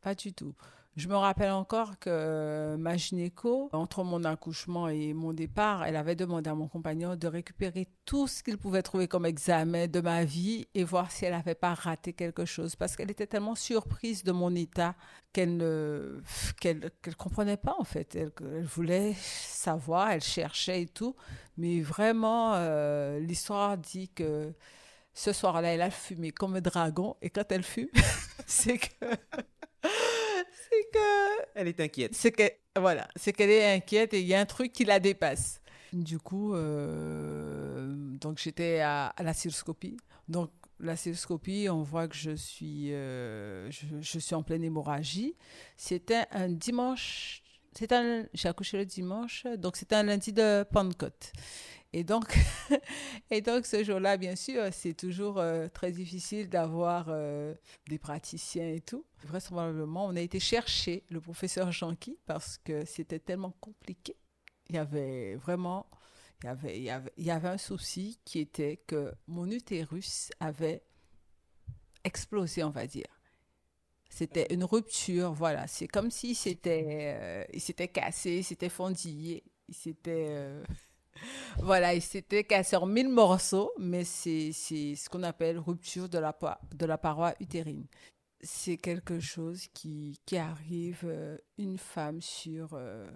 Pas 0.00 0.14
du 0.14 0.33
tout. 0.33 0.54
Je 1.00 1.09
me 1.09 1.16
rappelle 1.16 1.50
encore 1.50 1.99
que 1.99 2.76
ma 2.78 2.99
gynéco, 2.99 3.71
entre 3.73 4.04
mon 4.04 4.23
accouchement 4.25 4.87
et 4.90 5.14
mon 5.14 5.33
départ, 5.33 5.87
elle 5.87 5.97
avait 5.97 6.14
demandé 6.14 6.50
à 6.50 6.54
mon 6.54 6.69
compagnon 6.69 7.16
de 7.16 7.26
récupérer 7.26 7.88
tout 8.04 8.28
ce 8.28 8.42
qu'il 8.42 8.59
pouvait 8.59 8.83
trouver 8.83 9.09
comme 9.09 9.25
examen 9.25 9.87
de 9.87 10.02
ma 10.02 10.26
vie 10.26 10.69
et 10.75 10.85
voir 10.85 11.11
si 11.11 11.25
elle 11.25 11.33
n'avait 11.33 11.54
pas 11.54 11.73
raté 11.73 12.12
quelque 12.12 12.45
chose. 12.45 12.76
Parce 12.76 12.97
qu'elle 12.97 13.11
était 13.11 13.26
tellement 13.26 13.54
surprise 13.54 14.25
de 14.25 14.30
mon 14.30 14.54
état 14.54 14.95
qu'elle 15.33 15.57
ne 15.57 16.21
qu'elle, 16.61 16.90
comprenait 17.16 17.57
pas 17.57 17.76
en 17.78 17.85
fait. 17.85 18.14
Elle, 18.14 18.66
voulait 18.66 19.14
savoir, 19.16 20.11
elle 20.11 20.21
cherchait 20.21 20.83
et 20.83 20.87
tout. 20.87 21.16
Mais 21.57 21.80
vraiment, 21.80 22.52
euh, 22.57 23.21
l'histoire 23.21 23.78
dit 23.78 24.11
que 24.11 24.52
ce 25.14 25.33
soir-là, 25.33 25.73
elle 25.73 25.83
a 25.83 25.90
fumé 25.90 26.30
comme 26.30 26.57
un 26.57 26.61
dragon. 26.61 27.16
Et 27.23 27.30
quand 27.30 27.50
elle 27.50 27.62
fume, 27.62 27.88
c'est 28.47 28.76
que 28.76 29.07
c'est 30.70 30.90
que. 30.92 31.46
Elle 31.54 31.68
est 31.68 31.80
inquiète. 31.80 32.14
C'est 32.14 32.32
que, 32.32 32.44
voilà, 32.78 33.08
c'est 33.16 33.32
qu'elle 33.32 33.50
est 33.50 33.74
inquiète 33.74 34.14
et 34.14 34.20
il 34.20 34.26
y 34.26 34.34
a 34.34 34.40
un 34.40 34.46
truc 34.46 34.72
qui 34.72 34.84
la 34.84 35.00
dépasse. 35.00 35.60
Du 35.92 36.18
coup, 36.18 36.54
euh, 36.54 37.88
donc 38.20 38.38
j'étais 38.38 38.80
à, 38.80 39.12
la 39.18 39.32
cystoscopie. 39.32 39.96
Donc 40.28 40.50
la 40.78 40.96
cystoscopie, 40.96 41.68
on 41.68 41.82
voit 41.82 42.06
que 42.06 42.16
je 42.16 42.30
suis, 42.30 42.92
euh, 42.92 43.70
je, 43.70 44.18
suis 44.18 44.34
en 44.34 44.42
pleine 44.42 44.62
hémorragie. 44.62 45.34
C'était 45.76 46.24
un 46.30 46.48
dimanche. 46.48 47.39
C'est 47.72 47.92
un, 47.92 48.26
j'ai 48.34 48.48
accouché 48.48 48.78
le 48.78 48.86
dimanche, 48.86 49.46
donc 49.58 49.76
c'était 49.76 49.94
un 49.94 50.02
lundi 50.02 50.32
de 50.32 50.64
Pentecôte. 50.64 51.32
Et 51.92 52.04
donc, 52.04 52.36
et 53.30 53.40
donc 53.40 53.66
ce 53.66 53.82
jour-là, 53.82 54.16
bien 54.16 54.36
sûr, 54.36 54.62
c'est 54.72 54.94
toujours 54.94 55.38
euh, 55.38 55.66
très 55.68 55.90
difficile 55.90 56.48
d'avoir 56.48 57.06
euh, 57.08 57.54
des 57.88 57.98
praticiens 57.98 58.68
et 58.68 58.80
tout. 58.80 59.04
Vraisemblablement, 59.24 60.06
on 60.06 60.14
a 60.14 60.20
été 60.20 60.38
chercher 60.38 61.04
le 61.10 61.20
professeur 61.20 61.72
Janky 61.72 62.16
parce 62.26 62.58
que 62.58 62.84
c'était 62.84 63.18
tellement 63.18 63.52
compliqué. 63.60 64.16
Il 64.68 64.76
y 64.76 64.78
avait 64.78 65.34
vraiment, 65.34 65.90
il 66.42 66.46
y 66.46 66.48
avait, 66.48 66.76
il 66.78 66.84
y 66.84 66.90
avait, 66.90 67.12
il 67.16 67.24
y 67.24 67.30
avait 67.32 67.48
un 67.48 67.58
souci 67.58 68.20
qui 68.24 68.38
était 68.38 68.76
que 68.86 69.12
mon 69.26 69.50
utérus 69.50 70.30
avait 70.38 70.84
explosé, 72.04 72.62
on 72.62 72.70
va 72.70 72.86
dire. 72.86 73.19
C'était 74.11 74.52
une 74.52 74.64
rupture, 74.64 75.33
voilà. 75.33 75.67
C'est 75.67 75.88
comme 75.88 76.11
si 76.11 76.35
c'était, 76.35 77.14
euh, 77.17 77.59
s'était 77.59 77.88
cassé, 77.88 78.38
il 78.38 78.45
s'était 78.45 78.69
fondillé, 78.69 79.45
il 79.69 79.75
s'était 79.75 80.61
voilà, 81.59 81.95
il 81.95 82.02
cassé 82.47 82.76
en 82.76 82.87
mille 82.87 83.09
morceaux, 83.09 83.73
mais 83.79 84.05
c'est 84.05 84.52
ce 84.52 85.09
qu'on 85.09 85.23
appelle 85.23 85.59
rupture 85.59 86.09
de 86.09 86.19
la, 86.19 86.37
de 86.75 86.87
la 86.87 86.99
paroi 86.99 87.35
utérine. 87.40 87.87
C'est 88.43 88.79
quelque 88.79 89.21
chose 89.21 89.67
qui, 89.75 90.19
qui 90.25 90.38
arrive 90.38 91.02
euh, 91.05 91.37
une 91.59 91.76
femme 91.76 92.23
sur, 92.23 92.71
euh, 92.73 93.11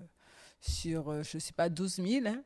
sur 0.61 1.09
euh, 1.09 1.23
je 1.23 1.39
ne 1.39 1.41
sais 1.41 1.55
pas, 1.55 1.71
12 1.71 1.97
000. 1.97 2.27
Hein. 2.27 2.43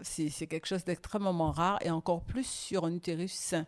C'est 0.00 0.48
quelque 0.48 0.66
chose 0.66 0.84
d'extrêmement 0.84 1.52
rare 1.52 1.78
et 1.82 1.90
encore 1.90 2.24
plus 2.24 2.46
sur 2.46 2.84
un 2.84 2.92
utérus 2.92 3.32
sain. 3.32 3.64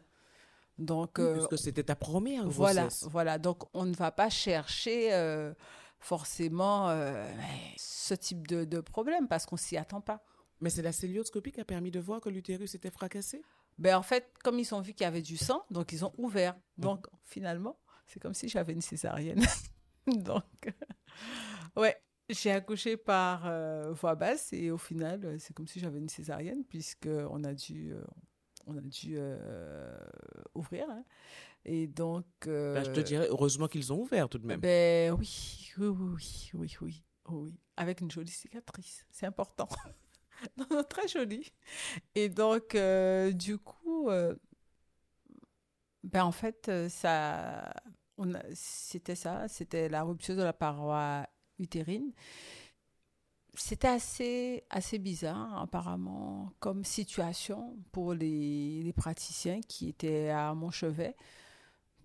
Donc, 0.78 1.14
parce 1.14 1.48
que 1.48 1.56
c'était 1.56 1.84
ta 1.84 1.96
première 1.96 2.44
grossesse. 2.44 3.02
Voilà, 3.02 3.10
voilà. 3.10 3.38
Donc, 3.38 3.64
on 3.74 3.84
ne 3.84 3.94
va 3.94 4.10
pas 4.10 4.28
chercher 4.28 5.10
forcément 5.98 6.88
ce 7.76 8.14
type 8.14 8.46
de, 8.46 8.64
de 8.64 8.80
problème 8.80 9.28
parce 9.28 9.46
qu'on 9.46 9.56
s'y 9.56 9.76
attend 9.76 10.00
pas. 10.00 10.22
Mais 10.60 10.70
c'est 10.70 10.82
la 10.82 10.92
célioscopie 10.92 11.52
qui 11.52 11.60
a 11.60 11.64
permis 11.64 11.90
de 11.90 12.00
voir 12.00 12.20
que 12.20 12.28
l'utérus 12.28 12.74
était 12.74 12.90
fracassé? 12.90 13.42
Ben, 13.78 13.96
En 13.96 14.02
fait, 14.02 14.32
comme 14.42 14.58
ils 14.58 14.74
ont 14.74 14.80
vu 14.80 14.92
qu'il 14.92 15.04
y 15.04 15.06
avait 15.06 15.22
du 15.22 15.36
sang, 15.36 15.64
donc 15.70 15.92
ils 15.92 16.04
ont 16.04 16.12
ouvert. 16.16 16.54
Mmh. 16.54 16.82
Donc 16.82 17.06
finalement, 17.24 17.78
c'est 18.06 18.20
comme 18.20 18.34
si 18.34 18.48
j'avais 18.48 18.72
une 18.72 18.80
césarienne. 18.80 19.44
donc, 20.06 20.44
ouais, 21.76 21.96
j'ai 22.28 22.50
accouché 22.50 22.96
par 22.96 23.42
euh, 23.46 23.92
voie 23.92 24.14
basse 24.14 24.52
et 24.52 24.70
au 24.70 24.78
final, 24.78 25.24
euh, 25.24 25.36
c'est 25.38 25.54
comme 25.54 25.66
si 25.66 25.78
j'avais 25.78 25.98
une 25.98 26.08
césarienne 26.08 26.64
puisqu'on 26.64 27.44
a 27.44 27.52
dû, 27.52 27.92
euh, 27.92 28.02
on 28.66 28.76
a 28.76 28.80
dû 28.80 29.18
ouvrir. 30.54 30.88
Hein. 30.90 31.04
Et 31.64 31.86
donc. 31.86 32.26
Ben, 32.44 32.84
je 32.84 32.90
te 32.90 33.00
dirais, 33.00 33.26
heureusement 33.28 33.68
qu'ils 33.68 33.92
ont 33.92 34.00
ouvert 34.00 34.28
tout 34.28 34.38
de 34.38 34.46
même. 34.46 34.60
Ben 34.60 35.12
oui, 35.12 35.72
oui, 35.78 35.86
oui, 35.88 36.50
oui, 36.54 36.76
oui, 36.80 37.04
oui. 37.28 37.54
Avec 37.76 38.00
une 38.00 38.10
jolie 38.10 38.30
cicatrice. 38.30 39.06
C'est 39.10 39.26
important. 39.26 39.68
très 40.88 41.08
joli. 41.08 41.52
Et 42.14 42.28
donc, 42.28 42.74
euh, 42.74 43.32
du 43.32 43.58
coup, 43.58 44.08
euh, 44.08 44.34
ben 46.04 46.24
en 46.24 46.32
fait, 46.32 46.68
euh, 46.68 46.88
ça, 46.88 47.72
c'était 48.54 49.14
ça, 49.14 49.48
c'était 49.48 49.88
la 49.88 50.02
rupture 50.02 50.36
de 50.36 50.42
la 50.42 50.52
paroi 50.52 51.26
utérine. 51.58 52.12
C'était 53.56 53.88
assez, 53.88 54.64
assez 54.70 54.98
bizarre, 54.98 55.60
apparemment, 55.60 56.52
comme 56.60 56.84
situation 56.84 57.76
pour 57.92 58.14
les, 58.14 58.82
les 58.82 58.92
praticiens 58.92 59.60
qui 59.66 59.88
étaient 59.88 60.28
à 60.30 60.54
mon 60.54 60.70
chevet. 60.70 61.16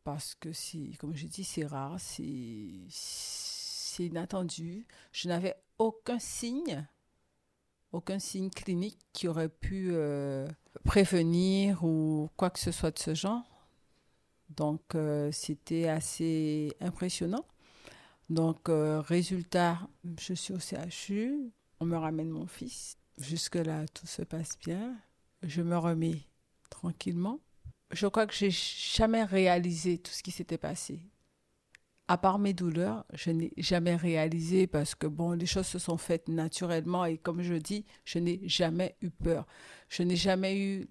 Parce 0.04 0.36
que, 0.36 0.50
comme 0.98 1.16
je 1.16 1.28
dis, 1.28 1.44
c'est 1.44 1.66
rare, 1.66 1.98
c'est 2.00 2.88
inattendu. 4.00 4.88
Je 5.12 5.28
n'avais 5.28 5.56
aucun 5.78 6.20
signe 6.20 6.88
aucun 7.92 8.20
signe 8.20 8.50
clinique 8.50 9.00
qui 9.14 9.28
aurait 9.28 9.50
pu 9.50 9.90
euh, 9.92 10.48
prévenir 10.86 11.84
ou 11.84 12.30
quoi 12.38 12.50
que 12.50 12.60
ce 12.60 12.72
soit 12.72 12.92
de 12.92 13.00
ce 13.00 13.14
genre. 13.14 13.44
Donc, 14.50 14.96
euh, 14.96 15.32
c'était 15.32 15.88
assez 15.88 16.74
impressionnant. 16.80 17.46
Donc, 18.32 18.70
euh, 18.70 19.02
résultat, 19.02 19.80
je 20.20 20.34
suis 20.34 20.54
au 20.54 20.60
CHU, 20.60 21.52
on 21.80 21.86
me 21.86 21.98
ramène 21.98 22.30
mon 22.30 22.48
fils. 22.48 22.98
Jusque-là, 23.20 23.86
tout 23.94 24.08
se 24.08 24.22
passe 24.22 24.58
bien. 24.58 24.96
Je 25.44 25.62
me 25.62 25.78
remets 25.78 26.28
tranquillement. 26.70 27.40
Je 27.92 28.08
crois 28.08 28.26
que 28.26 28.34
j'ai 28.34 28.52
jamais 28.52 29.24
réalisé 29.24 29.98
tout 29.98 30.12
ce 30.12 30.24
qui 30.24 30.32
s'était 30.32 30.58
passé 30.58 31.12
à 32.12 32.18
part 32.18 32.40
mes 32.40 32.52
douleurs, 32.52 33.06
je 33.14 33.32
n'ai 33.32 33.54
jamais 33.56 33.96
réalisé 33.96 34.68
parce 34.68 34.96
que 34.96 35.08
bon, 35.08 35.32
les 35.32 35.46
choses 35.46 35.68
se 35.68 35.80
sont 35.80 35.96
faites 35.96 36.28
naturellement 36.28 37.06
et 37.06 37.18
comme 37.18 37.42
je 37.42 37.54
dis, 37.54 37.86
je 38.04 38.20
n'ai 38.20 38.42
jamais 38.50 38.98
eu 39.02 39.10
peur. 39.12 39.48
Je 39.88 40.04
n'ai 40.04 40.18
jamais 40.18 40.60
eu 40.60 40.90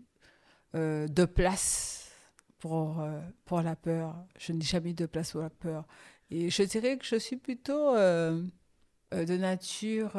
euh, 0.74 1.06
de 1.08 1.26
place 1.26 2.10
pour, 2.58 3.00
euh, 3.00 3.20
pour 3.44 3.60
la 3.60 3.76
peur. 3.76 4.16
Je 4.38 4.54
n'ai 4.54 4.64
jamais 4.64 4.92
eu 4.92 4.94
de 4.94 5.04
place 5.04 5.32
pour 5.32 5.42
la 5.42 5.50
peur. 5.50 5.86
Et 6.30 6.50
je 6.50 6.62
dirais 6.62 6.96
que 6.96 7.04
je 7.04 7.16
suis 7.16 7.36
plutôt 7.36 7.94
euh, 7.94 8.42
de 9.12 9.36
nature 9.36 10.12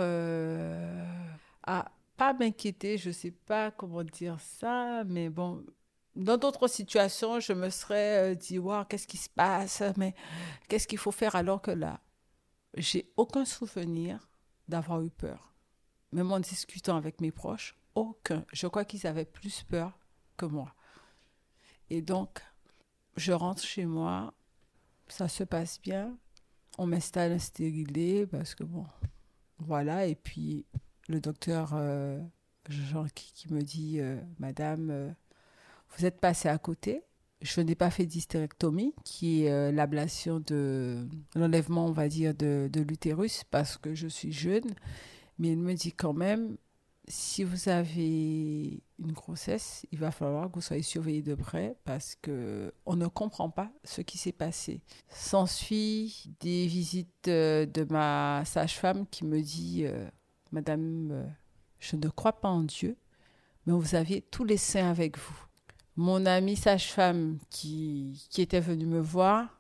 à 1.64 1.92
pas 2.18 2.34
m'inquiéter, 2.34 2.98
je 2.98 3.10
ne 3.10 3.14
sais 3.14 3.32
pas 3.32 3.72
comment 3.72 4.04
dire 4.04 4.40
ça, 4.40 5.04
mais 5.06 5.30
bon, 5.30 5.66
dans 6.16 6.38
d'autres 6.38 6.68
situations, 6.68 7.40
je 7.40 7.54
me 7.54 7.70
serais 7.70 8.32
euh, 8.32 8.36
dit, 8.36 8.60
wow, 8.60 8.86
qu'est-ce 8.86 9.08
qui 9.08 9.18
se 9.18 9.30
passe, 9.30 9.82
mais 9.98 10.14
qu'est-ce 10.68 10.88
qu'il 10.88 10.98
faut 10.98 11.12
faire 11.12 11.36
alors 11.36 11.62
que 11.62 11.72
là, 11.72 12.00
j'ai 12.76 13.12
aucun 13.18 13.46
souvenir 13.46 14.30
d'avoir 14.68 15.02
eu 15.02 15.10
peur. 15.10 15.54
Même 16.12 16.32
en 16.32 16.40
discutant 16.40 16.98
avec 16.98 17.22
mes 17.22 17.32
proches, 17.32 17.76
aucun. 17.96 18.46
Je 18.52 18.68
crois 18.68 18.86
qu'ils 18.86 19.08
avaient 19.08 19.26
plus 19.26 19.64
peur 19.64 19.98
que 20.38 20.46
moi. 20.46 20.76
Et 21.90 22.02
donc, 22.02 22.42
je 23.16 23.32
rentre 23.32 23.64
chez 23.64 23.86
moi, 23.86 24.34
ça 25.12 25.28
se 25.28 25.44
passe 25.44 25.80
bien, 25.82 26.18
on 26.78 26.88
m'installe 26.88 27.34
un 27.34 27.40
stérilé 27.40 28.26
parce 28.26 28.56
que 28.56 28.64
bon, 28.64 28.86
voilà, 29.60 30.06
et 30.08 30.16
puis 30.16 30.66
le 31.10 31.20
docteur 31.20 31.72
euh, 31.74 32.20
Jean 32.70 33.06
qui, 33.14 33.52
me 33.54 33.62
dit, 33.62 34.00
euh, 34.00 34.20
Madame, 34.40 35.14
vous 35.90 36.06
êtes 36.06 36.20
passé 36.20 36.48
à 36.48 36.58
côté. 36.58 37.04
Je 37.42 37.60
n'ai 37.62 37.76
pas 37.76 37.90
fait 37.90 38.06
d'hystérectomie, 38.06 38.94
qui 39.04 39.44
est 39.44 39.52
euh, 39.52 39.72
l'ablation 39.72 40.40
de 40.40 41.08
l'enlèvement, 41.36 41.88
on 41.88 41.92
va 41.92 42.08
dire, 42.08 42.36
de 42.36 42.70
l'utérus, 42.88 43.44
parce 43.50 43.78
que 43.78 43.96
je 43.96 44.08
suis 44.08 44.32
jeune. 44.32 44.76
Mais 45.40 45.50
il 45.50 45.58
me 45.58 45.74
dit 45.74 45.92
quand 45.92 46.14
même, 46.14 46.56
si 47.08 47.44
vous 47.44 47.70
avez 47.70 48.82
une 49.00 49.12
grossesse, 49.12 49.86
il 49.92 50.00
va 50.00 50.12
falloir 50.12 50.50
que 50.50 50.56
vous 50.56 50.62
soyez 50.62 50.84
surveillé 50.84 51.22
de 51.22 51.36
près 51.36 51.76
parce 51.84 52.16
que 52.22 52.74
on 52.86 52.96
ne 52.96 53.08
comprend 53.08 53.50
pas 53.50 53.72
ce 53.84 54.02
qui 54.02 54.18
s'est 54.18 54.32
passé. 54.32 54.82
S'ensuit 55.10 56.32
des 56.40 56.68
visites 56.68 57.28
euh, 57.28 57.66
de 57.66 57.84
ma 57.90 58.44
sage-femme 58.46 59.06
qui 59.08 59.26
me 59.26 59.42
dit 59.42 59.84
euh, 59.86 60.08
Madame, 60.52 61.10
euh, 61.12 61.26
je 61.80 61.96
ne 61.96 62.08
crois 62.08 62.34
pas 62.34 62.50
en 62.50 62.64
Dieu, 62.64 62.98
mais 63.66 63.74
vous 63.74 63.96
aviez 63.96 64.22
tous 64.22 64.44
les 64.44 64.58
saints 64.58 64.90
avec 64.90 65.18
vous. 65.18 65.46
Mon 65.96 66.26
amie 66.26 66.56
sage-femme 66.56 67.40
qui, 67.50 68.28
qui 68.30 68.42
était 68.42 68.60
venue 68.60 68.86
me 68.86 69.00
voir, 69.00 69.60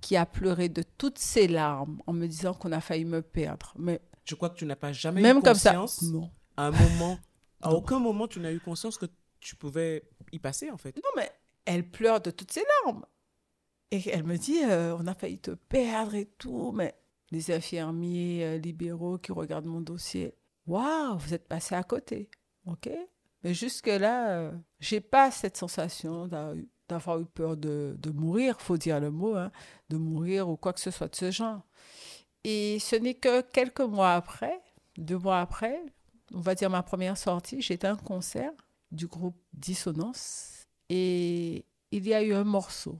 qui 0.00 0.16
a 0.16 0.26
pleuré 0.26 0.68
de 0.68 0.82
toutes 0.98 1.18
ses 1.18 1.46
larmes 1.46 2.00
en 2.06 2.12
me 2.12 2.26
disant 2.26 2.54
qu'on 2.54 2.72
a 2.72 2.80
failli 2.80 3.04
me 3.04 3.22
perdre. 3.22 3.74
Mais 3.78 4.00
Je 4.24 4.34
crois 4.34 4.50
que 4.50 4.56
tu 4.56 4.66
n'as 4.66 4.76
pas 4.76 4.92
jamais 4.92 5.20
même 5.20 5.38
eu 5.38 5.42
comme 5.42 5.54
ça, 5.54 5.74
conscience, 5.74 6.10
non. 6.10 6.30
À 6.60 6.66
un 6.66 6.70
moment, 6.70 7.18
à 7.62 7.70
Non. 7.70 7.76
aucun 7.76 7.98
moment, 7.98 8.28
tu 8.28 8.40
n'as 8.40 8.52
eu 8.52 8.60
conscience 8.60 8.96
que 8.98 9.06
tu 9.40 9.56
pouvais 9.56 10.02
y 10.32 10.38
passer, 10.38 10.70
en 10.70 10.76
fait. 10.76 10.96
Non, 10.96 11.10
mais 11.16 11.30
elle 11.64 11.88
pleure 11.88 12.20
de 12.20 12.30
toutes 12.30 12.52
ses 12.52 12.62
larmes. 12.84 13.04
Et 13.90 14.08
elle 14.10 14.24
me 14.24 14.36
dit, 14.36 14.62
euh, 14.64 14.96
on 14.98 15.06
a 15.06 15.14
failli 15.14 15.38
te 15.38 15.50
perdre 15.52 16.14
et 16.14 16.26
tout. 16.26 16.72
Mais 16.72 16.94
les 17.30 17.50
infirmiers 17.50 18.44
euh, 18.44 18.58
libéraux 18.58 19.18
qui 19.18 19.32
regardent 19.32 19.66
mon 19.66 19.80
dossier, 19.80 20.34
waouh, 20.66 21.18
vous 21.18 21.34
êtes 21.34 21.48
passé 21.48 21.74
à 21.74 21.82
côté. 21.82 22.28
OK 22.66 22.88
Mais 23.42 23.54
jusque-là, 23.54 24.30
euh, 24.38 24.52
j'ai 24.78 25.00
pas 25.00 25.30
cette 25.30 25.56
sensation 25.56 26.26
d'a- 26.28 26.54
d'avoir 26.88 27.18
eu 27.20 27.24
peur 27.26 27.56
de, 27.56 27.96
de 27.98 28.10
mourir, 28.10 28.60
faut 28.60 28.76
dire 28.76 29.00
le 29.00 29.10
mot, 29.10 29.34
hein, 29.36 29.50
de 29.88 29.96
mourir 29.96 30.48
ou 30.48 30.56
quoi 30.56 30.72
que 30.72 30.80
ce 30.80 30.90
soit 30.90 31.08
de 31.08 31.16
ce 31.16 31.30
genre. 31.30 31.62
Et 32.44 32.78
ce 32.80 32.96
n'est 32.96 33.14
que 33.14 33.40
quelques 33.42 33.80
mois 33.80 34.12
après, 34.14 34.60
deux 34.96 35.18
mois 35.18 35.40
après, 35.40 35.80
on 36.32 36.40
va 36.40 36.54
dire 36.54 36.70
ma 36.70 36.82
première 36.82 37.16
sortie, 37.16 37.60
j'étais 37.60 37.86
à 37.86 37.92
un 37.92 37.96
concert 37.96 38.52
du 38.90 39.06
groupe 39.06 39.36
Dissonance 39.52 40.66
et 40.88 41.64
il 41.92 42.06
y 42.06 42.14
a 42.14 42.22
eu 42.22 42.32
un 42.32 42.44
morceau, 42.44 42.98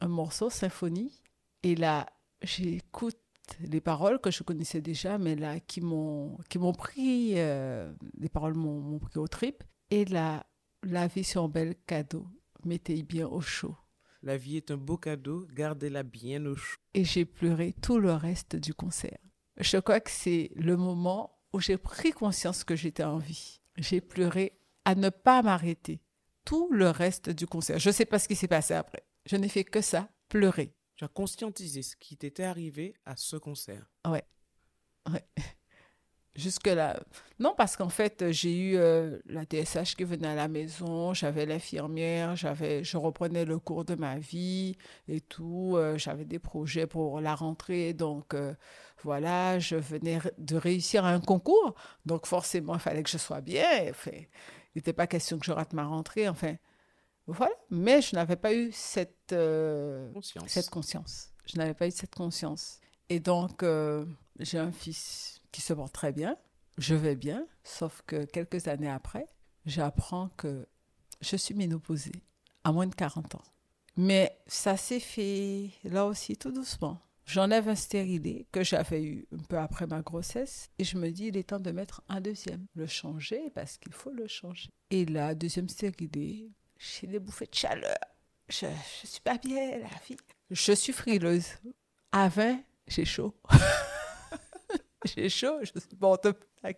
un 0.00 0.08
morceau 0.08 0.50
symphonie. 0.50 1.22
Et 1.62 1.74
là, 1.74 2.06
j'écoute 2.42 3.18
les 3.60 3.80
paroles 3.80 4.20
que 4.20 4.30
je 4.30 4.42
connaissais 4.42 4.80
déjà, 4.80 5.18
mais 5.18 5.36
là, 5.36 5.60
qui 5.60 5.80
m'ont 5.80 6.38
qui 6.48 6.58
m'ont 6.58 6.72
pris, 6.72 7.34
euh, 7.36 7.92
les 8.18 8.28
paroles 8.28 8.54
m'ont 8.54 8.80
m'ont 8.80 8.98
pris 8.98 9.18
au 9.18 9.28
trip. 9.28 9.62
Et 9.90 10.04
là, 10.04 10.46
la 10.82 11.06
vie 11.06 11.24
c'est 11.24 11.38
un 11.38 11.48
bel 11.48 11.74
cadeau, 11.86 12.26
mettez 12.64 13.02
bien 13.02 13.26
au 13.26 13.40
chaud. 13.40 13.76
La 14.22 14.36
vie 14.36 14.56
est 14.56 14.70
un 14.70 14.76
beau 14.76 14.96
cadeau, 14.96 15.46
gardez-la 15.52 16.04
bien 16.04 16.44
au 16.46 16.54
chaud. 16.54 16.78
Et 16.94 17.04
j'ai 17.04 17.24
pleuré 17.24 17.74
tout 17.82 17.98
le 17.98 18.12
reste 18.12 18.54
du 18.54 18.72
concert. 18.72 19.18
Je 19.58 19.78
crois 19.78 20.00
que 20.00 20.10
c'est 20.10 20.52
le 20.54 20.76
moment 20.76 21.41
où 21.52 21.60
j'ai 21.60 21.76
pris 21.76 22.12
conscience 22.12 22.64
que 22.64 22.76
j'étais 22.76 23.04
en 23.04 23.18
vie. 23.18 23.60
J'ai 23.76 24.00
pleuré 24.00 24.58
à 24.84 24.94
ne 24.94 25.10
pas 25.10 25.42
m'arrêter 25.42 26.00
tout 26.44 26.68
le 26.72 26.90
reste 26.90 27.30
du 27.30 27.46
concert. 27.46 27.78
Je 27.78 27.88
ne 27.88 27.94
sais 27.94 28.04
pas 28.04 28.18
ce 28.18 28.28
qui 28.28 28.36
s'est 28.36 28.48
passé 28.48 28.74
après. 28.74 29.04
Je 29.26 29.36
n'ai 29.36 29.48
fait 29.48 29.64
que 29.64 29.80
ça, 29.80 30.10
pleurer. 30.28 30.74
Tu 30.96 31.04
as 31.04 31.08
conscientisé 31.08 31.82
ce 31.82 31.96
qui 31.96 32.16
t'était 32.16 32.42
arrivé 32.42 32.94
à 33.04 33.16
ce 33.16 33.36
concert. 33.36 33.90
Jusque-là. 36.34 36.98
Non, 37.38 37.54
parce 37.54 37.76
qu'en 37.76 37.90
fait, 37.90 38.30
j'ai 38.30 38.56
eu 38.56 38.76
euh, 38.76 39.18
la 39.26 39.44
TSH 39.44 39.96
qui 39.96 40.04
venait 40.04 40.28
à 40.28 40.34
la 40.34 40.48
maison, 40.48 41.12
j'avais 41.12 41.44
l'infirmière, 41.44 42.36
j'avais, 42.36 42.82
je 42.84 42.96
reprenais 42.96 43.44
le 43.44 43.58
cours 43.58 43.84
de 43.84 43.94
ma 43.94 44.18
vie 44.18 44.76
et 45.08 45.20
tout. 45.20 45.74
euh, 45.76 45.98
j'avais 45.98 46.24
des 46.24 46.38
projets 46.38 46.86
pour 46.86 47.20
la 47.20 47.34
rentrée. 47.34 47.92
Donc, 47.92 48.32
euh, 48.32 48.54
voilà, 49.02 49.58
je 49.58 49.76
venais 49.76 50.20
de 50.38 50.56
réussir 50.56 51.04
à 51.04 51.10
un 51.10 51.20
concours. 51.20 51.74
Donc, 52.06 52.24
forcément, 52.26 52.74
il 52.74 52.80
fallait 52.80 53.02
que 53.02 53.10
je 53.10 53.18
sois 53.18 53.42
bien. 53.42 53.90
Enfin, 53.90 54.12
il 54.14 54.76
n'était 54.76 54.94
pas 54.94 55.06
question 55.06 55.38
que 55.38 55.44
je 55.44 55.52
rate 55.52 55.74
ma 55.74 55.84
rentrée. 55.84 56.30
Enfin, 56.30 56.54
voilà. 57.26 57.52
Mais 57.68 58.00
je 58.00 58.16
n'avais 58.16 58.36
pas 58.36 58.54
eu 58.54 58.70
cette, 58.72 59.34
Conscience. 60.14 60.48
cette 60.48 60.70
conscience. 60.70 61.28
Je 61.44 61.58
n'avais 61.58 61.74
pas 61.74 61.88
eu 61.88 61.90
cette 61.90 62.14
conscience. 62.14 62.80
Et 63.10 63.20
donc, 63.20 63.62
j'ai 64.38 64.58
un 64.58 64.72
fils 64.72 65.41
qui 65.52 65.60
se 65.60 65.72
porte 65.72 65.92
très 65.92 66.12
bien. 66.12 66.36
Je 66.78 66.94
vais 66.94 67.16
bien, 67.16 67.46
sauf 67.62 68.02
que 68.06 68.24
quelques 68.24 68.66
années 68.66 68.90
après, 68.90 69.26
j'apprends 69.66 70.30
que 70.36 70.66
je 71.20 71.36
suis 71.36 71.54
ménopausée 71.54 72.24
à 72.64 72.72
moins 72.72 72.86
de 72.86 72.94
40 72.94 73.34
ans. 73.34 73.42
Mais 73.96 74.38
ça 74.46 74.76
s'est 74.76 75.00
fait 75.00 75.70
là 75.84 76.06
aussi 76.06 76.36
tout 76.36 76.50
doucement. 76.50 76.98
J'enlève 77.26 77.68
un 77.68 77.74
stérilet 77.74 78.46
que 78.50 78.64
j'avais 78.64 79.02
eu 79.02 79.26
un 79.32 79.42
peu 79.42 79.58
après 79.58 79.86
ma 79.86 80.00
grossesse 80.02 80.70
et 80.78 80.84
je 80.84 80.96
me 80.96 81.10
dis 81.10 81.26
il 81.26 81.36
est 81.36 81.50
temps 81.50 81.60
de 81.60 81.70
mettre 81.70 82.02
un 82.08 82.20
deuxième, 82.20 82.66
le 82.74 82.86
changer 82.86 83.50
parce 83.54 83.78
qu'il 83.78 83.92
faut 83.92 84.10
le 84.10 84.26
changer. 84.26 84.70
Et 84.90 85.04
là, 85.04 85.34
deuxième 85.34 85.68
stérilet, 85.68 86.48
j'ai 86.78 87.06
des 87.06 87.20
bouffées 87.20 87.46
de 87.46 87.54
chaleur. 87.54 87.96
Je, 88.48 88.66
je 89.02 89.06
suis 89.06 89.20
pas 89.20 89.38
bien, 89.38 89.78
la 89.78 89.88
fille. 89.88 90.16
Je 90.50 90.72
suis 90.72 90.92
frileuse. 90.92 91.46
À 92.10 92.28
20, 92.28 92.60
j'ai 92.88 93.04
chaud. 93.04 93.34
j'ai 95.04 95.28
chaud. 95.28 95.58
Je 95.62 95.78
suis 95.78 95.96
bon, 95.96 96.16
la, 96.62 96.72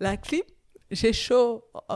la 0.00 0.16
clim, 0.16 0.42
j'ai 0.90 1.12
chaud. 1.12 1.64
Oh, 1.88 1.94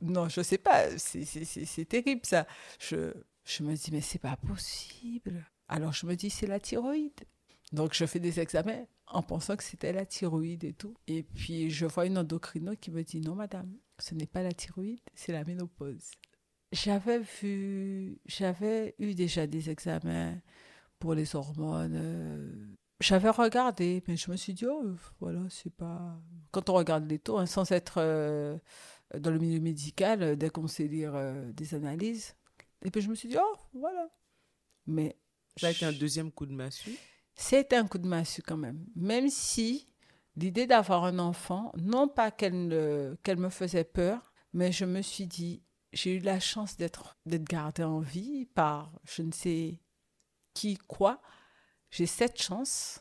non, 0.00 0.28
je 0.28 0.42
sais 0.42 0.58
pas. 0.58 0.96
C'est- 0.98 1.88
terrible 1.88 2.20
ça. 2.24 2.46
Je, 2.78 3.12
je 3.44 3.62
me 3.62 3.74
dis, 3.74 3.90
mais 3.92 4.00
c'est 4.00 4.18
pas 4.18 4.36
possible. 4.36 5.44
Alors 5.68 5.92
je 5.92 6.06
me 6.06 6.14
dis, 6.14 6.30
c'est 6.30 6.46
la 6.46 6.60
thyroïde. 6.60 7.20
Donc 7.72 7.94
je 7.94 8.04
fais 8.06 8.20
des 8.20 8.40
examens 8.40 8.84
en 9.06 9.22
pensant 9.22 9.56
que 9.56 9.64
c'était 9.64 9.92
la 9.92 10.06
thyroïde 10.06 10.64
et 10.64 10.72
tout. 10.72 10.94
Et 11.06 11.22
puis 11.22 11.70
je 11.70 11.86
vois 11.86 12.06
une 12.06 12.18
endocrino 12.18 12.74
qui 12.76 12.90
me 12.90 13.02
dit, 13.02 13.20
non 13.20 13.34
madame, 13.34 13.72
ce 13.98 14.14
n'est 14.14 14.26
pas 14.26 14.42
la 14.42 14.52
thyroïde, 14.52 15.00
c'est 15.14 15.32
la 15.32 15.44
ménopause. 15.44 16.10
J'avais 16.72 17.20
vu, 17.20 18.18
j'avais 18.26 18.94
eu 18.98 19.14
déjà 19.14 19.46
des 19.46 19.70
examens 19.70 20.36
pour 20.98 21.14
les 21.14 21.36
hormones. 21.36 22.76
J'avais 23.06 23.28
regardé, 23.28 24.02
mais 24.08 24.16
je 24.16 24.30
me 24.30 24.36
suis 24.36 24.54
dit, 24.54 24.64
oh, 24.66 24.96
voilà, 25.20 25.40
c'est 25.50 25.74
pas. 25.74 26.18
Quand 26.52 26.70
on 26.70 26.74
regarde 26.74 27.06
les 27.06 27.18
taux, 27.18 27.36
hein, 27.38 27.44
sans 27.44 27.70
être 27.70 27.96
euh, 27.98 28.56
dans 29.18 29.30
le 29.30 29.38
milieu 29.38 29.60
médical, 29.60 30.22
euh, 30.22 30.36
dès 30.36 30.48
qu'on 30.48 30.66
sait 30.66 30.88
lire 30.88 31.14
euh, 31.14 31.52
des 31.52 31.74
analyses, 31.74 32.34
et 32.82 32.90
puis 32.90 33.02
je 33.02 33.10
me 33.10 33.14
suis 33.14 33.28
dit, 33.28 33.36
oh, 33.38 33.56
voilà. 33.74 34.08
Mais 34.86 35.18
Ça 35.56 35.66
a 35.66 35.70
été 35.70 35.84
un 35.84 35.92
deuxième 35.92 36.32
coup 36.32 36.46
de 36.46 36.52
massue. 36.54 36.96
c'était 37.34 37.76
un 37.76 37.86
coup 37.86 37.98
de 37.98 38.06
massue 38.08 38.42
quand 38.42 38.56
même. 38.56 38.86
Même 38.96 39.28
si 39.28 39.86
l'idée 40.36 40.66
d'avoir 40.66 41.04
un 41.04 41.18
enfant, 41.18 41.72
non 41.76 42.08
pas 42.08 42.30
qu'elle 42.30 42.68
ne- 42.68 43.16
qu'elle 43.22 43.38
me 43.38 43.50
faisait 43.50 43.84
peur, 43.84 44.32
mais 44.54 44.72
je 44.72 44.84
me 44.86 45.02
suis 45.02 45.26
dit, 45.26 45.62
j'ai 45.92 46.16
eu 46.16 46.20
la 46.20 46.40
chance 46.40 46.76
d'être 46.78 47.16
d'être 47.26 47.44
gardée 47.44 47.84
en 47.84 48.00
vie 48.00 48.46
par 48.46 48.92
je 49.04 49.20
ne 49.22 49.32
sais 49.32 49.78
qui, 50.54 50.76
quoi. 50.78 51.20
J'ai 51.94 52.06
cette 52.06 52.42
chance. 52.42 53.00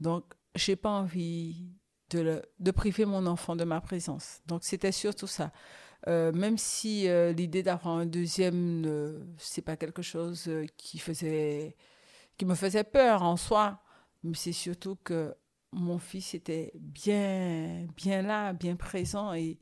Donc, 0.00 0.24
j'ai 0.54 0.76
pas 0.76 0.90
envie 0.90 1.70
de, 2.10 2.42
de 2.60 2.70
priver 2.72 3.06
mon 3.06 3.26
enfant 3.26 3.56
de 3.56 3.64
ma 3.64 3.80
présence. 3.80 4.40
Donc, 4.46 4.64
c'était 4.64 4.92
surtout 4.92 5.28
ça. 5.28 5.52
Euh, 6.08 6.32
même 6.32 6.58
si 6.58 7.08
euh, 7.08 7.32
l'idée 7.32 7.62
d'avoir 7.62 7.96
un 7.98 8.06
deuxième, 8.06 8.80
ne- 8.82 9.26
c'est 9.38 9.62
pas 9.62 9.76
quelque 9.76 10.02
chose 10.02 10.48
euh, 10.48 10.66
qui 10.78 10.98
faisait 10.98 11.76
qui 12.38 12.46
me 12.46 12.54
faisait 12.56 12.84
peur 12.84 13.22
en 13.22 13.36
soi. 13.36 13.82
Mais 14.24 14.34
c'est 14.36 14.52
surtout 14.52 14.96
que 15.04 15.34
mon 15.72 15.98
fils 15.98 16.34
était 16.34 16.72
bien, 16.76 17.86
bien 17.96 18.22
là, 18.22 18.52
bien 18.54 18.76
présent 18.76 19.34
et 19.34 19.58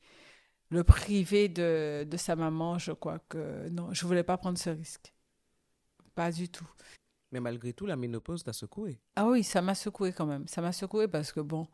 le 0.70 0.84
priver 0.84 1.48
de, 1.48 2.04
de 2.10 2.16
sa 2.18 2.36
maman, 2.36 2.78
je 2.78 2.92
crois 2.92 3.20
que 3.28 3.68
non, 3.70 3.92
je 3.94 4.06
voulais 4.06 4.24
pas 4.24 4.38
prendre 4.38 4.58
ce 4.58 4.70
risque. 4.70 5.14
Pas 6.14 6.32
du 6.32 6.48
tout. 6.48 6.66
Mais 7.34 7.40
malgré 7.40 7.72
tout, 7.72 7.84
la 7.84 7.96
ménopause 7.96 8.44
t'a 8.44 8.52
secoué. 8.52 9.00
Ah 9.16 9.26
oui, 9.26 9.42
ça 9.42 9.60
m'a 9.60 9.74
secoué 9.74 10.12
quand 10.12 10.24
même. 10.24 10.46
Ça 10.46 10.62
m'a 10.62 10.70
secoué 10.70 11.08
parce 11.08 11.32
que 11.32 11.40
bon, 11.40 11.66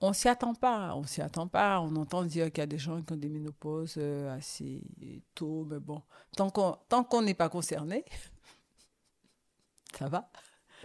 on 0.00 0.14
s'y 0.14 0.28
attend 0.30 0.54
pas. 0.54 0.94
On 0.94 1.04
s'y 1.04 1.20
attend 1.20 1.46
pas. 1.46 1.78
On 1.82 1.94
entend 1.96 2.24
dire 2.24 2.46
qu'il 2.46 2.62
y 2.62 2.62
a 2.62 2.66
des 2.66 2.78
gens 2.78 3.02
qui 3.02 3.12
ont 3.12 3.16
des 3.16 3.28
ménopauses 3.28 3.96
euh, 3.98 4.34
assez 4.34 4.82
tôt, 5.34 5.66
mais 5.68 5.78
bon, 5.78 6.00
tant 6.34 6.48
qu'on 7.04 7.20
n'est 7.20 7.34
pas 7.34 7.50
concerné, 7.50 8.02
ça 9.98 10.08
va. 10.08 10.30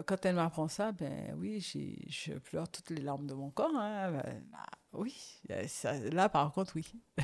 Quand 0.06 0.26
elle 0.26 0.36
m'apprend 0.36 0.68
ça, 0.68 0.92
ben 0.92 1.34
oui, 1.38 1.62
je 1.62 2.34
pleure 2.40 2.68
toutes 2.68 2.90
les 2.90 3.02
larmes 3.02 3.26
de 3.26 3.34
mon 3.34 3.52
corps. 3.52 3.72
hein. 3.74 4.12
Ben, 4.12 4.44
bah, 4.52 4.66
oui, 4.92 5.16
euh, 5.52 5.66
là 6.12 6.28
par 6.28 6.52
contre, 6.52 6.74
oui. 6.76 6.92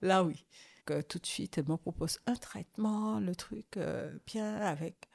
là, 0.00 0.24
oui. 0.24 0.46
Que 0.86 1.02
tout 1.02 1.18
de 1.18 1.26
suite, 1.26 1.58
elle 1.58 1.68
me 1.68 1.76
propose 1.76 2.18
un 2.24 2.34
traitement, 2.34 3.20
le 3.20 3.36
truc 3.36 3.76
euh, 3.76 4.18
bien 4.26 4.56
avec. 4.56 5.09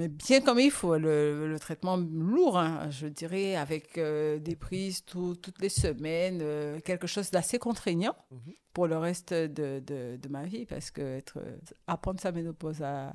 Mais 0.00 0.08
bien 0.08 0.40
comme 0.40 0.58
il 0.58 0.70
faut, 0.70 0.96
le, 0.98 1.46
le 1.48 1.58
traitement 1.58 1.96
lourd, 1.96 2.58
hein, 2.58 2.90
je 2.90 3.06
dirais, 3.06 3.54
avec 3.56 3.96
euh, 3.98 4.38
des 4.38 4.56
prises 4.56 5.04
tout- 5.04 5.36
toutes 5.36 5.60
les 5.60 5.68
semaines, 5.68 6.40
euh, 6.42 6.80
quelque 6.80 7.06
chose 7.06 7.30
d'assez 7.30 7.58
contraignant 7.58 8.16
Mhm. 8.30 8.54
pour 8.72 8.86
le 8.86 8.96
reste 8.98 9.32
de, 9.34 9.80
de, 9.80 10.16
de 10.16 10.28
ma 10.28 10.44
vie, 10.46 10.66
parce 10.66 10.90
que 10.90 11.02
être, 11.02 11.38
apprendre 11.86 12.20
sa 12.20 12.32
ménopause 12.32 12.82
à 12.82 13.14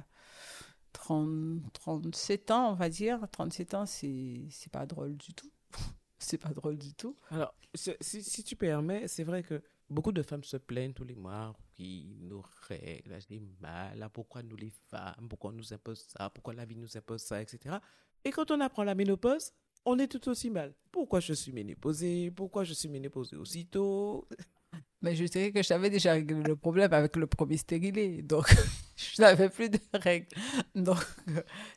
30, 0.93 1.59
37 1.73 2.51
ans, 2.51 2.71
on 2.71 2.75
va 2.75 2.89
dire, 2.89 3.19
37 3.31 3.73
ans, 3.73 3.85
c'est 3.85 4.47
pas 4.71 4.85
drôle 4.85 5.15
du 5.17 5.33
tout. 5.33 5.51
c'est 6.19 6.37
pas 6.37 6.49
drôle 6.53 6.77
du 6.77 6.93
tout. 6.93 7.15
Alors, 7.31 7.53
si, 7.73 8.23
si 8.23 8.43
tu 8.43 8.55
permets, 8.55 9.07
c'est 9.07 9.23
vrai 9.23 9.43
que 9.43 9.61
beaucoup 9.89 10.11
de 10.11 10.21
femmes 10.21 10.43
se 10.43 10.57
plaignent 10.57 10.93
tous 10.93 11.03
les 11.03 11.15
mois, 11.15 11.55
oui, 11.79 12.17
nos 12.21 12.43
règles, 12.67 13.17
j'ai 13.29 13.41
mal, 13.61 14.09
pourquoi 14.13 14.43
nous 14.43 14.55
les 14.55 14.71
femmes, 14.89 15.27
pourquoi 15.29 15.51
on 15.51 15.53
nous 15.53 15.73
impose 15.73 16.05
ça, 16.07 16.29
pourquoi 16.29 16.53
la 16.53 16.65
vie 16.65 16.75
nous 16.75 16.97
impose 16.97 17.21
ça, 17.21 17.41
etc. 17.41 17.77
Et 18.23 18.31
quand 18.31 18.49
on 18.51 18.59
apprend 18.61 18.83
la 18.83 18.95
ménopause, 18.95 19.51
on 19.85 19.99
est 19.99 20.07
tout 20.07 20.29
aussi 20.29 20.49
mal. 20.49 20.73
Pourquoi 20.91 21.19
je 21.19 21.33
suis 21.33 21.51
ménopausée? 21.51 22.31
Pourquoi 22.31 22.63
je 22.63 22.73
suis 22.73 22.89
ménopausée 22.89 23.35
aussitôt? 23.35 24.27
Mais 25.01 25.15
je 25.15 25.25
dirais 25.25 25.51
que 25.51 25.61
j'avais 25.61 25.89
déjà 25.91 26.13
réglé 26.13 26.41
le 26.41 26.55
problème 26.55 26.91
avec 26.93 27.15
le 27.15 27.27
premier 27.27 27.57
stérilé. 27.57 28.21
Donc, 28.23 28.47
je 28.95 29.21
n'avais 29.21 29.49
plus 29.49 29.69
de 29.69 29.77
règles. 29.93 30.27
Donc, 30.73 30.97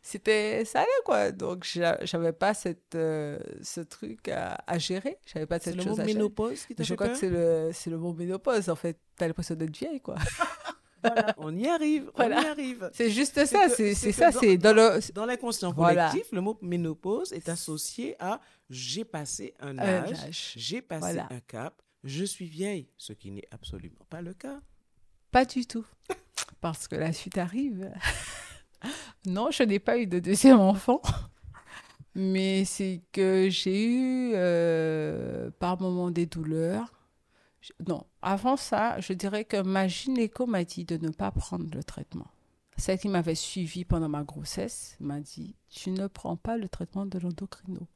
c'était 0.02 0.64
ça 0.64 0.80
allait, 0.80 0.88
quoi. 1.04 1.30
Donc, 1.32 1.64
j'a- 1.64 1.98
j'avais 2.04 2.32
pas 2.32 2.54
cette, 2.54 2.94
euh, 2.94 3.38
ce 3.62 3.80
truc 3.82 4.28
à, 4.28 4.62
à 4.66 4.78
gérer. 4.78 5.18
J'avais 5.26 5.46
pas 5.46 5.58
C'est 5.58 5.70
cette 5.70 5.76
le 5.76 5.82
chose 5.82 5.96
mot 5.96 6.00
à 6.02 6.06
gérer. 6.06 6.14
ménopause 6.14 6.64
qui 6.64 6.74
t'a 6.74 6.82
Je 6.84 6.88
fait 6.88 6.96
crois 6.96 7.08
peur 7.08 7.14
que 7.14 7.20
c'est 7.20 7.30
le, 7.30 7.70
c'est 7.72 7.90
le 7.90 7.98
mot 7.98 8.12
ménopause, 8.14 8.68
en 8.70 8.76
fait. 8.76 8.98
T'as 9.16 9.26
l'impression 9.26 9.54
d'être 9.54 9.76
vieille, 9.76 10.00
quoi. 10.00 10.14
Voilà, 11.00 11.32
on 11.38 11.56
y 11.56 11.68
arrive, 11.68 12.10
Voilà. 12.16 12.38
on 12.38 12.42
y 12.42 12.46
arrive. 12.46 12.90
C'est 12.92 13.08
juste 13.10 13.44
ça. 13.46 13.68
C'est 13.68 13.94
c'est 13.94 13.94
c'est 13.94 14.10
ça. 14.12 14.32
dans- 14.32 14.40
C'est 14.40 14.56
dans 14.58 14.72
le. 14.74 15.12
Dans 15.14 15.26
l'inconscient 15.26 15.72
Voilà. 15.72 16.08
collectif, 16.10 16.32
le 16.32 16.40
mot 16.40 16.58
ménopause 16.60 17.32
est 17.32 17.48
associé 17.48 18.16
à 18.18 18.40
j'ai 18.68 19.04
passé 19.04 19.54
un 19.60 19.78
âge, 19.78 20.12
âge. 20.24 20.54
j'ai 20.56 20.82
passé 20.82 21.20
un 21.20 21.40
cap, 21.46 21.80
je 22.04 22.24
suis 22.24 22.46
vieille, 22.46 22.88
ce 22.96 23.12
qui 23.12 23.30
n'est 23.30 23.48
absolument 23.50 24.06
pas 24.08 24.22
le 24.22 24.34
cas. 24.34 24.60
Pas 25.30 25.44
du 25.44 25.66
tout. 25.66 25.86
Parce 26.60 26.88
que 26.88 26.96
la 26.96 27.12
suite 27.12 27.38
arrive. 27.38 27.92
non, 29.26 29.50
je 29.50 29.62
n'ai 29.62 29.78
pas 29.78 29.98
eu 29.98 30.06
de 30.06 30.18
deuxième 30.18 30.60
enfant. 30.60 31.02
Mais 32.14 32.64
c'est 32.64 33.02
que 33.12 33.48
j'ai 33.50 33.86
eu 33.86 34.32
euh, 34.34 35.50
par 35.58 35.80
moments 35.80 36.10
des 36.10 36.26
douleurs. 36.26 36.92
Non, 37.86 38.06
avant 38.22 38.56
ça, 38.56 38.98
je 39.00 39.12
dirais 39.12 39.44
que 39.44 39.60
ma 39.60 39.88
gynéco 39.88 40.46
m'a 40.46 40.64
dit 40.64 40.84
de 40.84 40.96
ne 40.96 41.10
pas 41.10 41.30
prendre 41.30 41.66
le 41.74 41.84
traitement. 41.84 42.28
Celle 42.76 42.98
qui 42.98 43.08
m'avait 43.08 43.34
suivi 43.34 43.84
pendant 43.84 44.08
ma 44.08 44.22
grossesse 44.22 44.96
m'a 45.00 45.20
dit 45.20 45.56
Tu 45.68 45.90
ne 45.90 46.06
prends 46.06 46.36
pas 46.36 46.56
le 46.56 46.68
traitement 46.68 47.06
de 47.06 47.18
l'endocrino. 47.18 47.86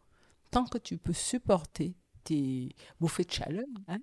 Tant 0.50 0.64
que 0.64 0.78
tu 0.78 0.98
peux 0.98 1.12
supporter 1.12 1.94
tes 2.24 2.70
bouffées 3.00 3.24
de 3.24 3.32
chaleur 3.32 3.66
hein, 3.88 3.98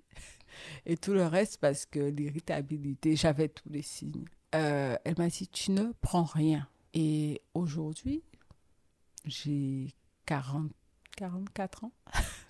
et 0.86 0.96
tout 0.96 1.12
le 1.12 1.26
reste, 1.26 1.58
parce 1.60 1.86
que 1.86 2.00
l'irritabilité, 2.00 3.16
j'avais 3.16 3.48
tous 3.48 3.68
les 3.68 3.82
signes. 3.82 4.24
Euh, 4.54 4.96
elle 5.04 5.14
m'a 5.18 5.28
dit 5.28 5.48
Tu 5.48 5.70
ne 5.70 5.92
prends 6.00 6.24
rien. 6.24 6.68
Et 6.92 7.40
aujourd'hui, 7.54 8.22
j'ai 9.24 9.94
40, 10.26 10.72
44 11.16 11.84
ans. 11.84 11.92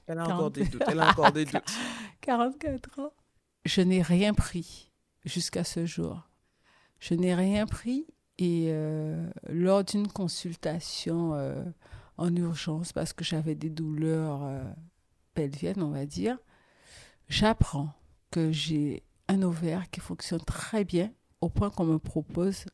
Elle 0.06 0.18
a 0.18 0.24
40. 0.24 0.32
encore 0.34 0.50
des 0.50 0.64
doutes, 0.64 0.82
elle 0.86 1.00
a 1.00 1.10
encore 1.10 1.32
des 1.32 1.44
doutes. 1.44 1.62
44 2.20 3.00
ans. 3.00 3.12
Je 3.64 3.82
n'ai 3.82 4.02
rien 4.02 4.32
pris 4.32 4.90
jusqu'à 5.24 5.64
ce 5.64 5.84
jour. 5.84 6.28
Je 6.98 7.14
n'ai 7.14 7.34
rien 7.34 7.66
pris 7.66 8.06
et 8.38 8.68
euh, 8.70 9.30
lors 9.50 9.84
d'une 9.84 10.08
consultation 10.08 11.34
euh, 11.34 11.62
en 12.16 12.34
urgence, 12.34 12.92
parce 12.92 13.12
que 13.12 13.24
j'avais 13.24 13.54
des 13.54 13.68
douleurs 13.68 14.42
euh, 15.38 15.48
pelviennes, 15.48 15.82
on 15.82 15.90
va 15.90 16.06
dire, 16.06 16.38
j'apprends 17.28 17.92
que 18.30 18.52
j'ai 18.52 19.02
un 19.28 19.42
ovaire 19.42 19.90
qui 19.90 20.00
fonctionne 20.00 20.40
très 20.40 20.84
bien 20.84 21.12
au 21.40 21.48
point 21.48 21.70
qu'on 21.70 21.84
me 21.84 21.98
propose 21.98 22.66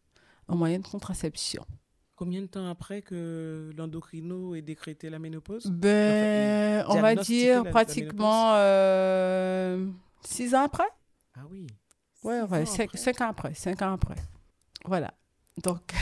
un 0.48 0.54
moyen 0.54 0.78
de 0.78 0.86
contraception. 0.86 1.64
Combien 2.16 2.40
de 2.40 2.46
temps 2.46 2.66
après 2.68 3.02
que 3.02 3.70
l'endocrino 3.76 4.54
ait 4.54 4.62
décrété 4.62 5.10
la 5.10 5.18
ménopause? 5.18 5.66
Ben, 5.66 6.82
Enfin, 6.86 6.98
on 6.98 7.02
va 7.02 7.14
dire 7.14 7.64
la- 7.64 7.70
pratiquement 7.70 8.54
euh, 8.54 9.86
six 10.22 10.54
ans 10.54 10.62
après. 10.64 10.88
Ah 11.34 11.42
oui. 11.50 11.66
Ouais, 12.24 12.40
Six 12.40 12.52
ouais, 12.52 12.62
ans 12.62 12.64
cinq, 12.66 12.84
après. 12.84 12.98
cinq 12.98 13.20
ans 13.20 13.28
après, 13.28 13.54
cinq 13.54 13.82
ans 13.82 13.92
après. 13.92 14.16
Voilà. 14.86 15.12
Donc, 15.62 15.92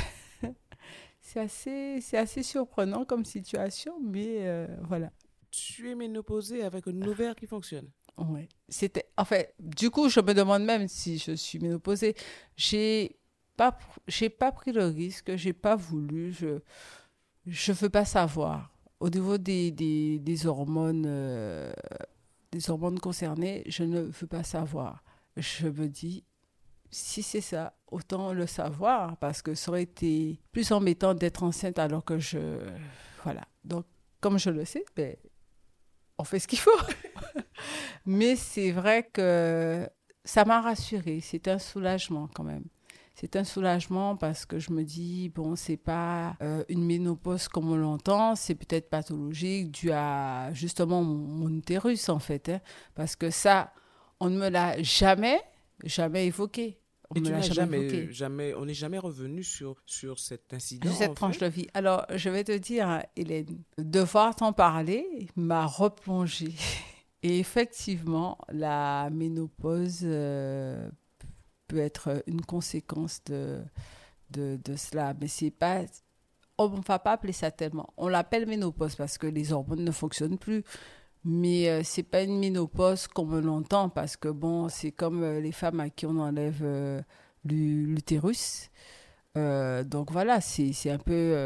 c'est 1.20 1.40
assez, 1.40 2.00
assez 2.16 2.42
surprenant 2.44 3.04
comme 3.04 3.24
situation, 3.24 3.94
mais 4.00 4.46
euh, 4.46 4.68
voilà. 4.82 5.10
Tu 5.56 5.88
es 5.88 5.94
ménopausée 5.94 6.64
avec 6.64 6.88
un 6.88 7.02
ovaire 7.02 7.36
qui 7.36 7.46
fonctionne? 7.46 7.88
Ouais. 8.16 8.48
C'était, 8.68 9.06
en 9.16 9.24
fait, 9.24 9.54
du 9.60 9.88
coup, 9.88 10.08
je 10.08 10.18
me 10.18 10.34
demande 10.34 10.64
même 10.64 10.88
si 10.88 11.18
je 11.18 11.32
suis 11.32 11.60
ménopausée. 11.60 12.16
J'ai 12.56 13.16
pas, 13.56 13.78
j'ai 14.08 14.30
pas 14.30 14.50
pris 14.50 14.72
le 14.72 14.86
risque, 14.86 15.36
j'ai 15.36 15.52
pas 15.52 15.76
voulu, 15.76 16.32
je, 16.32 16.58
je 17.46 17.72
veux 17.72 17.88
pas 17.88 18.04
savoir. 18.04 18.74
Au 18.98 19.08
niveau 19.08 19.38
des, 19.38 19.70
des, 19.70 20.18
des 20.18 20.46
hormones, 20.46 21.04
euh, 21.06 21.72
des 22.50 22.68
hormones 22.68 22.98
concernées, 22.98 23.62
je 23.66 23.84
ne 23.84 24.00
veux 24.00 24.26
pas 24.26 24.42
savoir. 24.42 25.04
Je 25.36 25.68
me 25.68 25.88
dis, 25.88 26.24
si 26.90 27.22
c'est 27.22 27.40
ça, 27.40 27.76
autant 27.92 28.32
le 28.32 28.48
savoir, 28.48 29.16
parce 29.18 29.40
que 29.40 29.54
ça 29.54 29.70
aurait 29.70 29.84
été 29.84 30.40
plus 30.50 30.72
embêtant 30.72 31.14
d'être 31.14 31.44
enceinte 31.44 31.78
alors 31.78 32.04
que 32.04 32.18
je, 32.18 32.58
voilà. 33.22 33.46
Donc, 33.64 33.84
comme 34.20 34.38
je 34.38 34.50
le 34.50 34.64
sais, 34.64 34.84
ben, 34.96 35.14
on 36.18 36.24
fait 36.24 36.38
ce 36.38 36.48
qu'il 36.48 36.58
faut. 36.58 36.70
Mais 38.06 38.36
c'est 38.36 38.70
vrai 38.70 39.08
que 39.12 39.88
ça 40.24 40.44
m'a 40.44 40.60
rassurée. 40.60 41.20
C'est 41.20 41.48
un 41.48 41.58
soulagement 41.58 42.28
quand 42.34 42.44
même. 42.44 42.64
C'est 43.14 43.36
un 43.36 43.44
soulagement 43.44 44.16
parce 44.16 44.44
que 44.44 44.58
je 44.58 44.72
me 44.72 44.82
dis, 44.82 45.28
bon, 45.28 45.54
c'est 45.54 45.76
pas 45.76 46.36
euh, 46.42 46.64
une 46.68 46.84
ménopause 46.84 47.46
comme 47.46 47.70
on 47.70 47.76
l'entend, 47.76 48.34
c'est 48.34 48.56
peut-être 48.56 48.90
pathologique 48.90 49.70
dû 49.70 49.92
à 49.92 50.52
justement 50.52 51.02
mon, 51.04 51.48
utérus 51.48 52.08
en 52.08 52.18
fait. 52.18 52.48
hein. 52.48 52.60
parce 52.96 53.14
que 53.14 53.30
ça, 53.30 53.72
on 54.18 54.30
ne 54.30 54.38
me 54.38 54.48
l'a 54.48 54.82
jamais, 54.82 55.40
jamais 55.84 56.26
évoqué. 56.26 56.80
On 57.16 57.20
l'a 57.20 57.40
jamais, 57.40 58.12
jamais, 58.12 58.54
n'est 58.64 58.74
jamais 58.74 58.98
revenu 58.98 59.42
sur, 59.42 59.76
sur 59.86 60.18
cet 60.18 60.52
incident. 60.54 60.88
de 60.88 60.94
cette 60.94 61.14
tranche 61.14 61.38
fait. 61.38 61.46
de 61.46 61.54
vie. 61.54 61.66
Alors, 61.74 62.06
je 62.14 62.28
vais 62.30 62.44
te 62.44 62.56
dire, 62.56 63.02
Hélène, 63.16 63.62
devoir 63.78 64.34
t'en 64.36 64.52
parler 64.52 65.28
m'a 65.36 65.66
replongé. 65.66 66.52
Et 67.22 67.38
effectivement, 67.38 68.36
la 68.52 69.08
ménopause 69.10 70.00
euh, 70.02 70.90
peut 71.68 71.78
être 71.78 72.22
une 72.26 72.42
conséquence 72.42 73.24
de, 73.24 73.62
de, 74.30 74.58
de 74.62 74.76
cela. 74.76 75.14
Mais 75.18 75.28
c'est 75.28 75.50
pas. 75.50 75.82
On 76.58 76.68
ne 76.68 76.82
va 76.86 76.98
pas 76.98 77.12
appeler 77.12 77.32
ça 77.32 77.50
tellement. 77.50 77.92
On 77.96 78.08
l'appelle 78.08 78.46
ménopause 78.46 78.94
parce 78.94 79.16
que 79.16 79.26
les 79.26 79.52
hormones 79.52 79.84
ne 79.84 79.90
fonctionnent 79.90 80.38
plus. 80.38 80.64
Mais 81.24 81.70
euh, 81.70 81.82
c'est 81.84 82.02
pas 82.02 82.22
une 82.22 82.38
ménopause 82.38 83.06
comme 83.08 83.32
on 83.32 83.40
l'entend 83.40 83.88
parce 83.88 84.16
que 84.16 84.28
bon, 84.28 84.68
c'est 84.68 84.92
comme 84.92 85.22
euh, 85.22 85.40
les 85.40 85.52
femmes 85.52 85.80
à 85.80 85.88
qui 85.90 86.04
on 86.06 86.18
enlève 86.18 86.60
euh, 86.62 87.00
l'u- 87.44 87.86
l'utérus. 87.86 88.70
Euh, 89.36 89.84
donc 89.84 90.12
voilà, 90.12 90.40
c'est 90.40 90.72
un 90.90 90.98
peu 90.98 91.36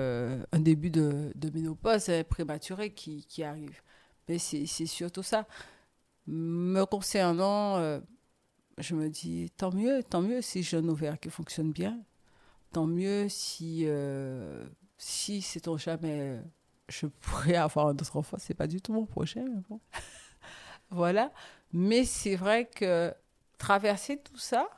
un 0.53 0.61
début 0.61 0.91
de, 0.91 1.33
de 1.35 1.51
ménopause 1.51 2.09
hein, 2.11 2.25
prématurée 2.29 2.93
qui, 2.93 3.25
qui 3.27 3.45
arrive. 3.45 3.83
Mais 4.29 4.38
c'est 4.38 4.67
surtout 4.87 5.23
ça. 5.23 5.47
Me 6.27 6.85
concernant, 6.87 7.79
je 8.79 8.95
me 8.95 9.09
dis 9.11 9.51
tant 9.57 9.73
mieux, 9.73 10.03
tant 10.05 10.23
mieux 10.23 10.43
si 10.43 10.62
j'ai 10.62 10.79
un 10.79 10.88
ovaire 10.88 11.21
qui 11.21 11.31
fonctionne 11.31 11.73
bien. 11.73 12.01
Tant 12.73 12.87
mieux 12.87 13.29
si, 13.29 13.87
si 14.97 15.43
c'est 15.43 15.61
jamais, 15.79 16.21
euh, 16.21 16.43
je 16.88 17.07
pourrais 17.07 17.57
avoir 17.57 17.88
un 17.88 17.92
autre 17.92 18.16
enfant. 18.16 18.37
C'est 18.38 18.55
pas 18.55 18.66
du 18.66 18.81
tout 18.81 18.92
mon 18.92 19.07
projet. 19.07 19.42
mais 19.42 19.62
bon. 19.68 19.81
voilà. 20.90 21.33
Mais 21.72 22.05
c'est 22.05 22.37
vrai 22.37 22.66
que 22.66 23.12
traverser 23.59 24.18
tout 24.18 24.38
ça, 24.38 24.68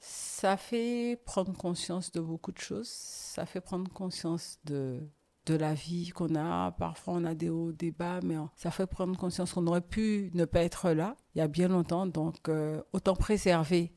ça 0.00 0.56
fait 0.56 1.20
prendre 1.24 1.52
conscience 1.56 2.10
de 2.12 2.20
beaucoup 2.20 2.52
de 2.52 2.58
choses. 2.58 2.88
Ça 2.88 3.46
fait 3.46 3.60
prendre 3.60 3.90
conscience 3.92 4.58
de, 4.64 5.00
de 5.46 5.54
la 5.54 5.74
vie 5.74 6.10
qu'on 6.10 6.34
a. 6.36 6.72
Parfois, 6.72 7.14
on 7.14 7.24
a 7.24 7.34
des 7.34 7.50
hauts, 7.50 7.72
des 7.72 7.90
bas, 7.90 8.20
mais 8.22 8.36
ça 8.56 8.70
fait 8.70 8.86
prendre 8.86 9.16
conscience 9.18 9.52
qu'on 9.52 9.66
aurait 9.66 9.80
pu 9.80 10.30
ne 10.34 10.44
pas 10.44 10.62
être 10.62 10.90
là 10.90 11.16
il 11.34 11.38
y 11.38 11.42
a 11.42 11.48
bien 11.48 11.68
longtemps. 11.68 12.06
Donc, 12.06 12.48
euh, 12.48 12.82
autant 12.92 13.14
préserver 13.16 13.92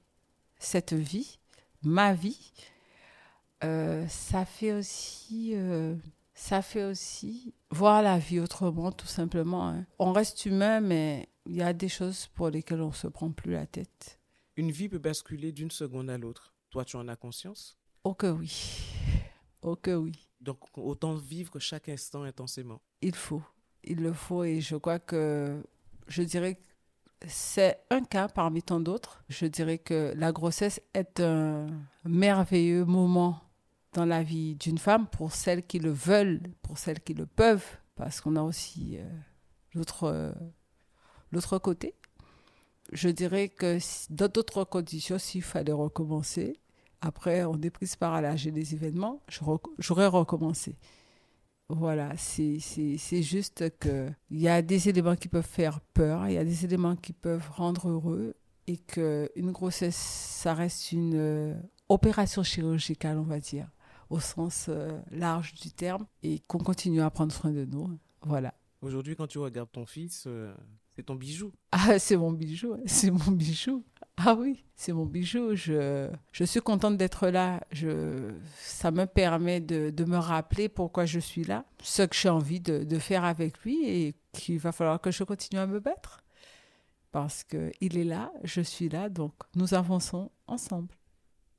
cette 0.60 0.94
vie, 0.94 1.40
ma 1.84 2.14
vie. 2.14 2.52
Euh, 3.64 4.08
ça 4.08 4.44
fait 4.44 4.74
aussi... 4.74 5.52
euh, 5.54 5.96
ça 6.42 6.64
fait 6.64 6.84
aussi 6.84 7.54
voir 7.70 8.02
la 8.02 8.18
vie 8.18 8.40
autrement, 8.40 8.92
tout 8.92 9.06
simplement. 9.06 9.70
hein. 9.70 9.86
On 10.00 10.12
reste 10.12 10.48
humain, 10.48 10.82
mais 10.82 11.30
il 11.46 11.56
y 11.56 11.62
a 11.62 11.72
des 11.72 11.88
choses 11.88 12.28
pour 12.34 12.50
lesquelles 12.50 12.82
on 12.82 12.88
ne 12.88 12.94
se 12.94 13.08
prend 13.08 13.32
plus 13.32 13.52
la 13.52 13.68
tête. 13.68 14.20
Une 14.58 14.72
vie 14.72 14.90
peut 14.90 14.98
basculer 14.98 15.52
d'une 15.52 15.70
seconde 15.70 16.10
à 16.10 16.18
l'autre. 16.18 16.56
Toi, 16.72 16.84
tu 16.84 16.96
en 16.96 17.08
as 17.08 17.16
conscience? 17.16 17.78
Oh 18.04 18.16
que 18.16 18.26
oui. 18.26 18.52
Oh 19.62 19.76
que 19.76 19.92
oui. 19.92 20.14
Donc, 20.40 20.58
autant 20.76 21.14
vivre 21.14 21.60
chaque 21.60 21.90
instant 21.90 22.24
intensément. 22.24 22.82
Il 23.02 23.14
faut. 23.14 23.44
Il 23.84 24.02
le 24.02 24.12
faut. 24.12 24.44
Et 24.44 24.62
je 24.62 24.76
crois 24.76 24.98
que, 24.98 25.62
je 26.08 26.24
dirais 26.24 26.56
que 26.56 27.28
c'est 27.28 27.84
un 27.92 28.04
cas 28.04 28.28
parmi 28.28 28.64
tant 28.64 28.80
d'autres. 28.80 29.24
Je 29.30 29.46
dirais 29.46 29.78
que 29.78 30.12
la 30.18 30.32
grossesse 30.32 30.82
est 30.96 31.20
un 31.20 31.68
merveilleux 32.04 32.84
moment 32.84 33.40
dans 33.94 34.06
la 34.06 34.24
vie 34.24 34.56
d'une 34.56 34.78
femme 34.78 35.08
pour 35.08 35.34
celles 35.34 35.66
qui 35.66 35.80
le 35.80 35.92
veulent, 35.92 36.42
pour 36.62 36.78
celles 36.78 37.02
qui 37.02 37.14
le 37.14 37.26
peuvent, 37.26 37.66
parce 37.96 38.22
qu'on 38.22 38.36
a 38.36 38.42
aussi 38.42 38.98
euh, 38.98 39.04
l'autre 39.74 40.06
euh, 40.06 40.32
l'autre 41.32 41.58
côté. 41.58 41.96
Je 42.92 43.10
dirais 43.10 43.50
que 43.50 43.78
dans 44.10 44.28
d'autres 44.28 44.64
conditions, 44.64 45.18
s'il 45.18 45.44
fallait 45.44 45.72
recommencer, 45.72 46.60
après 47.00 47.44
on 47.46 47.62
est 47.62 47.70
prise 47.70 47.96
par 47.96 48.22
l'âge 48.22 48.48
et 48.48 48.52
les 48.52 48.74
événements, 48.74 49.22
j'aurais 49.80 50.08
recommencé. 50.08 50.78
Voilà, 51.70 52.12
c'est 52.18 52.60
juste 53.22 53.78
qu'il 53.80 54.14
y 54.32 54.50
a 54.50 54.62
des 54.62 54.90
éléments 54.90 55.16
qui 55.16 55.30
peuvent 55.30 55.48
faire 55.48 55.80
peur, 55.80 56.28
il 56.28 56.34
y 56.34 56.38
a 56.38 56.44
des 56.44 56.66
éléments 56.66 56.98
qui 56.98 57.14
peuvent 57.14 57.50
rendre 57.52 57.88
heureux 57.88 58.36
et 58.68 58.78
qu'une 58.78 59.52
grossesse, 59.52 59.96
ça 59.96 60.54
reste 60.54 60.92
une 60.92 61.16
euh, 61.16 61.54
opération 61.88 62.44
chirurgicale, 62.44 63.18
on 63.18 63.24
va 63.24 63.40
dire, 63.40 63.68
au 64.12 64.20
sens 64.20 64.66
euh, 64.70 65.00
large 65.10 65.54
du 65.54 65.72
terme, 65.72 66.06
et 66.22 66.40
qu'on 66.48 66.60
continue 66.60 67.02
à 67.02 67.10
prendre 67.10 67.32
soin 67.32 67.52
de 67.52 67.66
nous. 67.66 67.98
Voilà. 68.22 68.54
Aujourd'hui, 68.82 69.16
quand 69.16 69.28
tu 69.28 69.40
regardes 69.40 69.72
ton 69.72 69.86
fils, 69.86 70.26
euh, 70.28 70.54
c'est 70.96 71.04
ton 71.04 71.16
bijou. 71.16 71.54
Ah, 71.72 71.98
c'est 72.00 72.18
mon 72.18 72.32
bijou, 72.32 72.76
c'est 72.86 73.10
mon 73.10 73.32
bijou. 73.32 73.84
Ah 74.18 74.36
oui, 74.38 74.66
c'est 74.76 74.92
mon 74.92 75.06
bijou. 75.06 75.56
Je, 75.56 76.10
je 76.34 76.44
suis 76.44 76.60
contente 76.60 76.98
d'être 76.98 77.30
là. 77.30 77.62
Je, 77.72 78.34
ça 78.58 78.92
me 78.92 79.06
permet 79.06 79.62
de, 79.62 79.90
de, 79.90 80.04
me 80.04 80.18
rappeler 80.18 80.68
pourquoi 80.68 81.06
je 81.06 81.20
suis 81.20 81.46
là, 81.46 81.66
ce 81.82 82.04
que 82.04 82.16
j'ai 82.16 82.30
envie 82.30 82.60
de, 82.60 82.84
de, 82.84 83.00
faire 83.00 83.24
avec 83.24 83.60
lui 83.60 83.86
et 83.88 84.16
qu'il 84.34 84.60
va 84.60 84.74
falloir 84.74 85.00
que 85.00 85.12
je 85.12 85.24
continue 85.24 85.60
à 85.60 85.68
me 85.68 85.80
battre. 85.80 86.24
Parce 87.12 87.44
qu'il 87.44 87.98
est 87.98 88.04
là, 88.04 88.32
je 88.44 88.62
suis 88.62 88.90
là, 88.90 89.10
donc 89.10 89.34
nous 89.56 89.74
avançons 89.74 90.32
ensemble. 90.48 90.96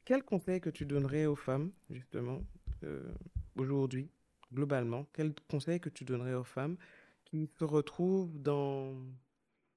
Quel 0.04 0.24
conseil 0.24 0.60
que 0.60 0.70
tu 0.70 0.84
donnerais 0.84 1.26
aux 1.26 1.36
femmes, 1.36 1.70
justement, 1.90 2.40
euh, 2.82 3.14
aujourd'hui, 3.56 4.10
globalement? 4.52 5.06
Quel 5.12 5.34
conseil 5.48 5.80
que 5.80 5.88
tu 5.88 6.04
donnerais 6.04 6.34
aux 6.34 6.44
femmes 6.44 6.76
qui 7.24 7.48
se 7.58 7.64
retrouvent 7.64 8.36
dans, 8.40 8.96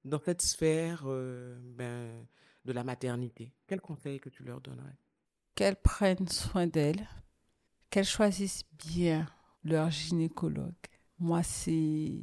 dans 0.03 0.19
cette 0.19 0.41
sphère 0.41 1.03
euh, 1.05 1.57
ben, 1.61 2.25
de 2.65 2.73
la 2.73 2.83
maternité? 2.83 3.53
Quel 3.67 3.81
conseil 3.81 4.19
que 4.19 4.29
tu 4.29 4.43
leur 4.43 4.61
donnerais? 4.61 4.97
Qu'elles 5.53 5.75
prennent 5.75 6.27
soin 6.27 6.65
d'elles, 6.67 7.07
qu'elles 7.89 8.03
choisissent 8.05 8.65
bien 8.73 9.27
leur 9.63 9.91
gynécologue. 9.91 10.73
Moi, 11.19 11.43
c'est 11.43 12.19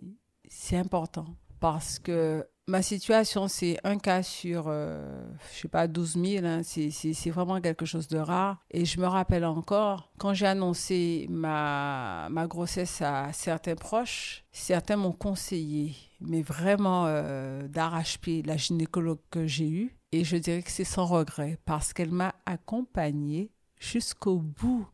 important 0.72 1.36
parce 1.62 2.00
que 2.00 2.44
ma 2.66 2.82
situation, 2.82 3.46
c'est 3.46 3.78
un 3.84 3.96
cas 3.96 4.24
sur, 4.24 4.64
euh, 4.66 5.24
je 5.54 5.60
sais 5.60 5.68
pas, 5.68 5.86
12 5.86 6.14
000. 6.20 6.44
Hein, 6.44 6.62
c'est 6.64 7.30
vraiment 7.30 7.60
quelque 7.60 7.86
chose 7.86 8.08
de 8.08 8.18
rare. 8.18 8.58
Et 8.72 8.84
je 8.84 8.98
me 8.98 9.06
rappelle 9.06 9.44
encore, 9.44 10.10
quand 10.18 10.34
j'ai 10.34 10.48
annoncé 10.48 11.28
ma, 11.30 12.26
ma 12.30 12.48
grossesse 12.48 13.00
à 13.00 13.32
certains 13.32 13.76
proches, 13.76 14.44
certains 14.50 14.96
m'ont 14.96 15.12
conseillé, 15.12 15.94
mais 16.20 16.42
vraiment 16.42 17.04
euh, 17.06 17.68
d'arrache-pied, 17.68 18.42
la 18.42 18.56
gynécologue 18.56 19.20
que 19.30 19.46
j'ai 19.46 19.70
eue. 19.70 19.96
Et 20.10 20.24
je 20.24 20.36
dirais 20.36 20.62
que 20.62 20.70
c'est 20.72 20.82
sans 20.82 21.06
regret 21.06 21.58
parce 21.64 21.92
qu'elle 21.92 22.10
m'a 22.10 22.34
accompagnée 22.44 23.52
jusqu'au 23.78 24.38
bout, 24.38 24.88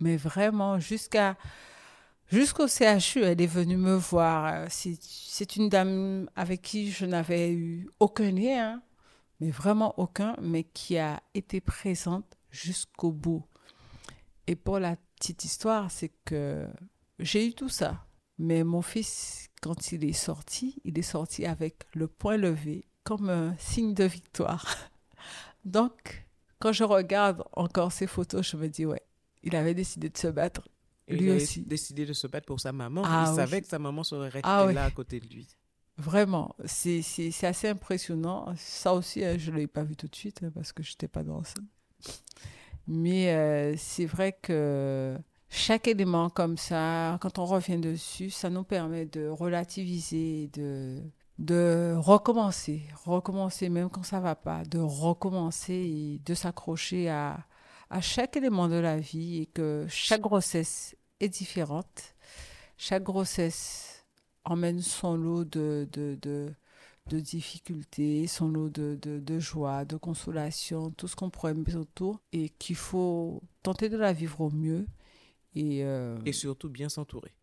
mais 0.00 0.16
vraiment 0.16 0.80
jusqu'à 0.80 1.36
jusqu'au 2.30 2.66
CHU. 2.68 3.22
Elle 3.22 3.40
est 3.40 3.46
venue 3.46 3.76
me 3.76 3.94
voir. 3.94 4.66
C'est 4.70 5.56
une 5.56 5.68
dame 5.68 6.28
avec 6.36 6.62
qui 6.62 6.90
je 6.90 7.04
n'avais 7.06 7.52
eu 7.52 7.88
aucun 7.98 8.30
lien, 8.30 8.82
mais 9.40 9.50
vraiment 9.50 9.98
aucun, 9.98 10.36
mais 10.40 10.64
qui 10.64 10.98
a 10.98 11.22
été 11.34 11.60
présente 11.60 12.36
jusqu'au 12.50 13.12
bout. 13.12 13.44
Et 14.46 14.56
pour 14.56 14.78
la 14.78 14.96
petite 15.16 15.44
histoire, 15.44 15.90
c'est 15.90 16.12
que 16.24 16.66
j'ai 17.18 17.46
eu 17.46 17.52
tout 17.52 17.68
ça. 17.68 18.06
Mais 18.38 18.64
mon 18.64 18.80
fils, 18.80 19.48
quand 19.60 19.92
il 19.92 20.04
est 20.04 20.14
sorti, 20.14 20.80
il 20.84 20.98
est 20.98 21.02
sorti 21.02 21.44
avec 21.44 21.84
le 21.92 22.08
poing 22.08 22.38
levé 22.38 22.86
comme 23.04 23.28
un 23.28 23.54
signe 23.58 23.92
de 23.92 24.04
victoire. 24.04 24.66
Donc, 25.64 26.26
quand 26.58 26.72
je 26.72 26.84
regarde 26.84 27.44
encore 27.52 27.92
ces 27.92 28.06
photos, 28.06 28.48
je 28.48 28.56
me 28.56 28.68
dis, 28.68 28.86
ouais, 28.86 29.02
il 29.42 29.54
avait 29.56 29.74
décidé 29.74 30.08
de 30.08 30.16
se 30.16 30.28
battre. 30.28 30.62
Lui 31.14 31.26
il 31.26 31.30
aussi. 31.32 31.62
décidé 31.62 32.06
de 32.06 32.12
se 32.12 32.26
battre 32.26 32.46
pour 32.46 32.60
sa 32.60 32.72
maman. 32.72 33.02
Ah 33.04 33.24
il 33.26 33.30
oui. 33.30 33.36
savait 33.36 33.60
que 33.62 33.68
sa 33.68 33.78
maman 33.78 34.02
serait 34.04 34.28
restée 34.28 34.40
Ah 34.44 34.70
là 34.72 34.84
à 34.84 34.90
côté 34.90 35.20
de 35.20 35.26
lui. 35.26 35.46
Vraiment, 35.98 36.54
c'est 36.64 37.02
assez 37.42 37.68
impressionnant. 37.68 38.46
Ça 38.56 38.94
aussi, 38.94 39.22
hein, 39.24 39.36
je 39.38 39.50
ne 39.50 39.56
l'ai 39.56 39.66
pas 39.66 39.82
vu 39.84 39.96
tout 39.96 40.08
de 40.08 40.16
suite 40.16 40.42
hein, 40.42 40.50
parce 40.54 40.72
que 40.72 40.82
je 40.82 40.92
n'étais 40.92 41.08
pas 41.08 41.22
dans 41.22 41.44
ça. 41.44 41.60
Mais 42.86 43.32
euh, 43.34 43.74
c'est 43.76 44.06
vrai 44.06 44.36
que 44.40 45.16
chaque 45.48 45.88
élément 45.88 46.30
comme 46.30 46.56
ça, 46.56 47.18
quand 47.20 47.38
on 47.38 47.44
revient 47.44 47.78
dessus, 47.78 48.30
ça 48.30 48.48
nous 48.50 48.64
permet 48.64 49.04
de 49.04 49.28
relativiser, 49.28 50.48
de, 50.54 51.02
de 51.38 51.94
recommencer, 51.98 52.82
recommencer 53.04 53.68
même 53.68 53.90
quand 53.90 54.02
ça 54.02 54.20
va 54.20 54.34
pas, 54.34 54.62
de 54.64 54.78
recommencer 54.78 55.74
et 55.74 56.20
de 56.24 56.34
s'accrocher 56.34 57.10
à, 57.10 57.44
à 57.90 58.00
chaque 58.00 58.36
élément 58.36 58.68
de 58.68 58.76
la 58.76 58.96
vie 58.98 59.42
et 59.42 59.46
que 59.46 59.84
chaque 59.88 60.22
grossesse 60.22 60.96
est 61.20 61.28
différente. 61.28 62.14
Chaque 62.78 63.02
grossesse 63.04 64.06
emmène 64.44 64.80
son 64.80 65.16
lot 65.16 65.44
de, 65.44 65.88
de, 65.92 66.18
de, 66.22 66.54
de 67.08 67.20
difficultés, 67.20 68.26
son 68.26 68.48
lot 68.48 68.68
de, 68.70 68.98
de, 69.00 69.20
de 69.20 69.38
joie, 69.38 69.84
de 69.84 69.96
consolation, 69.96 70.90
tout 70.92 71.08
ce 71.08 71.16
qu'on 71.16 71.30
pourrait 71.30 71.54
mettre 71.54 71.76
autour 71.78 72.20
et 72.32 72.48
qu'il 72.50 72.76
faut 72.76 73.42
tenter 73.62 73.88
de 73.88 73.96
la 73.96 74.12
vivre 74.12 74.40
au 74.42 74.50
mieux 74.50 74.86
et, 75.54 75.84
euh, 75.84 76.18
Et 76.26 76.32
surtout 76.32 76.68
bien 76.68 76.88
s'entourer. 76.88 77.34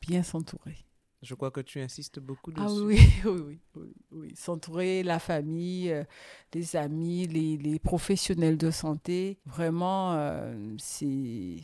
bien 0.00 0.22
s'entourer. 0.22 0.76
Je 1.22 1.34
crois 1.34 1.50
que 1.50 1.60
tu 1.60 1.80
insistes 1.80 2.20
beaucoup 2.20 2.52
dessus. 2.52 2.66
Ah 2.66 2.72
oui, 2.72 2.98
oui, 3.24 3.40
oui, 3.40 3.60
oui, 3.74 3.94
oui. 4.10 4.32
S'entourer, 4.36 5.02
la 5.02 5.18
famille, 5.18 5.90
euh, 5.90 6.04
les 6.54 6.76
amis, 6.76 7.26
les, 7.26 7.56
les 7.56 7.78
professionnels 7.78 8.58
de 8.58 8.70
santé, 8.70 9.38
vraiment, 9.46 10.12
euh, 10.14 10.54
c'est, 10.78 11.56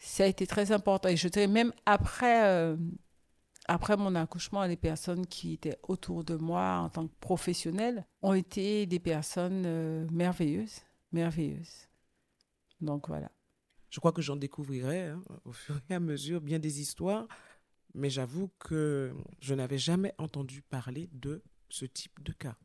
ça 0.00 0.24
a 0.24 0.26
été 0.26 0.46
très 0.46 0.72
important. 0.72 1.08
Et 1.08 1.16
je 1.16 1.28
dirais 1.28 1.46
même 1.46 1.72
après, 1.86 2.44
euh, 2.46 2.76
après 3.68 3.96
mon 3.96 4.14
accouchement, 4.16 4.64
les 4.64 4.76
personnes 4.76 5.26
qui 5.26 5.52
étaient 5.52 5.78
autour 5.82 6.24
de 6.24 6.34
moi 6.34 6.78
en 6.78 6.88
tant 6.88 7.06
que 7.06 7.14
professionnelle 7.20 8.06
ont 8.22 8.32
été 8.32 8.86
des 8.86 8.98
personnes 8.98 9.64
euh, 9.66 10.06
merveilleuses, 10.10 10.80
merveilleuses. 11.12 11.86
Donc 12.80 13.08
voilà. 13.08 13.30
Je 13.90 14.00
crois 14.00 14.12
que 14.12 14.22
j'en 14.22 14.36
découvrirai 14.36 15.08
hein, 15.08 15.22
au 15.44 15.52
fur 15.52 15.78
et 15.90 15.94
à 15.94 16.00
mesure 16.00 16.40
bien 16.40 16.58
des 16.58 16.80
histoires, 16.80 17.28
mais 17.92 18.08
j'avoue 18.08 18.50
que 18.58 19.14
je 19.40 19.54
n'avais 19.54 19.78
jamais 19.78 20.14
entendu 20.16 20.62
parler 20.62 21.10
de 21.12 21.42
ce 21.68 21.84
type 21.84 22.22
de 22.22 22.32
cas. 22.32 22.56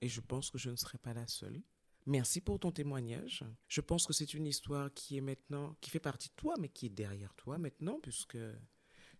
Et 0.00 0.08
je 0.08 0.20
pense 0.20 0.50
que 0.50 0.58
je 0.58 0.70
ne 0.70 0.76
serai 0.76 0.96
pas 0.96 1.12
la 1.12 1.26
seule. 1.26 1.60
Merci 2.10 2.40
pour 2.40 2.58
ton 2.58 2.72
témoignage. 2.72 3.44
Je 3.68 3.80
pense 3.80 4.04
que 4.04 4.12
c'est 4.12 4.34
une 4.34 4.48
histoire 4.48 4.92
qui 4.92 5.16
est 5.16 5.20
maintenant, 5.20 5.76
qui 5.80 5.90
fait 5.90 6.00
partie 6.00 6.28
de 6.28 6.34
toi, 6.34 6.56
mais 6.58 6.68
qui 6.68 6.86
est 6.86 6.90
derrière 6.90 7.32
toi 7.34 7.56
maintenant, 7.56 8.00
puisque 8.02 8.36